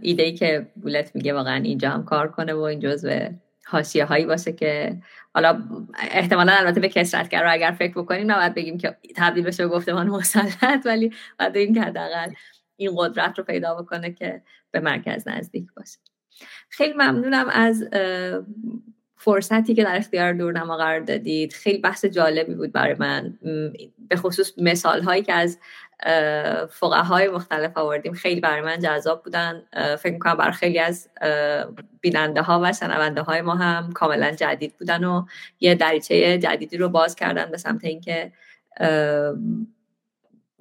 [0.00, 3.28] ایده ای که بولت میگه واقعا اینجا هم کار کنه و این جزء
[3.66, 5.00] حاشیه هایی باشه که
[5.34, 5.62] حالا
[6.10, 10.08] احتمالا البته به کسرتگر رو اگر فکر بکنیم نباید بگیم که تبدیل بشه به گفتمان
[10.08, 12.32] مسلط ولی باید بگیم که حداقل
[12.76, 15.98] این قدرت رو پیدا بکنه که به مرکز نزدیک باشه.
[16.68, 17.88] خیلی ممنونم از
[19.24, 21.52] فرصتی که در اختیار دورنما قرار دادید.
[21.52, 23.38] خیلی بحث جالبی بود برای من.
[24.08, 25.58] به خصوص مثال هایی که از
[26.82, 29.62] های مختلف آوردیم خیلی برای من جذاب بودن.
[29.98, 31.08] فکر می‌کنم برای خیلی از
[32.00, 35.24] بیننده ها و شنونده های ما هم کاملا جدید بودن و
[35.60, 38.32] یه دریچه جدیدی رو باز کردن به سمت اینکه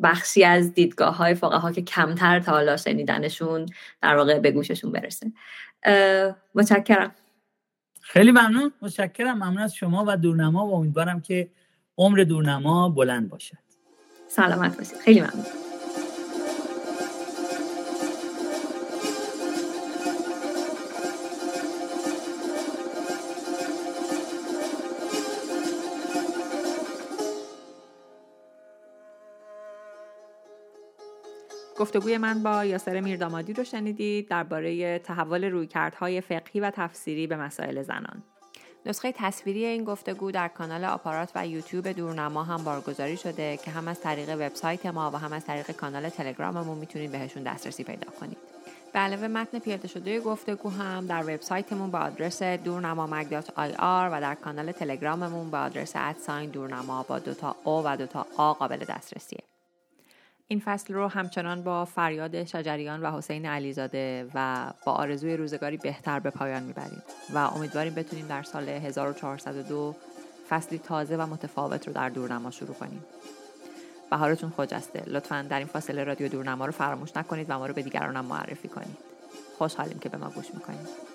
[0.04, 3.66] بخشی از دیدگاه های ها که کمتر تا حالا شنیدنشون
[4.02, 5.32] در واقع به گوششون برسه.
[6.56, 7.16] متشکرم.
[8.04, 8.72] خیلی ممنون.
[8.82, 9.36] متشکرم.
[9.38, 11.50] ممنون از شما و دورنما و امیدوارم که
[11.98, 13.58] عمر دورنما بلند باشد.
[14.28, 14.98] سلامت باشید.
[14.98, 15.63] خیلی ممنون.
[31.84, 37.82] گفتگوی من با یاسر میردامادی رو شنیدید درباره تحول رویکردهای فقهی و تفسیری به مسائل
[37.82, 38.24] زنان.
[38.86, 43.88] نسخه تصویری این گفتگو در کانال آپارات و یوتیوب دورنما هم بارگذاری شده که هم
[43.88, 48.38] از طریق وبسایت ما و هم از طریق کانال تلگراممون می‌تونید بهشون دسترسی پیدا کنید.
[48.94, 53.10] به علاوه متن پیاده شده گفتگو هم در وبسایتمون با آدرس دورنما
[53.80, 58.54] آر و در کانال تلگراممون با آدرس ادساین دورنما با دوتا او و دوتا آ
[58.54, 59.53] قابل دسترسیه.
[60.54, 66.20] این فصل رو همچنان با فریاد شجریان و حسین علیزاده و با آرزوی روزگاری بهتر
[66.20, 67.04] به پایان می‌بریم
[67.34, 69.96] و امیدواریم بتونیم در سال 1402
[70.50, 73.06] فصلی تازه و متفاوت رو در دورنما شروع کنیم.
[74.12, 77.82] بهارتون خجسته لطفا در این فاصله رادیو دورنما رو فراموش نکنید و ما رو به
[77.82, 78.98] دیگران هم معرفی کنید.
[79.58, 81.13] خوشحالیم که به ما گوش می‌کنید.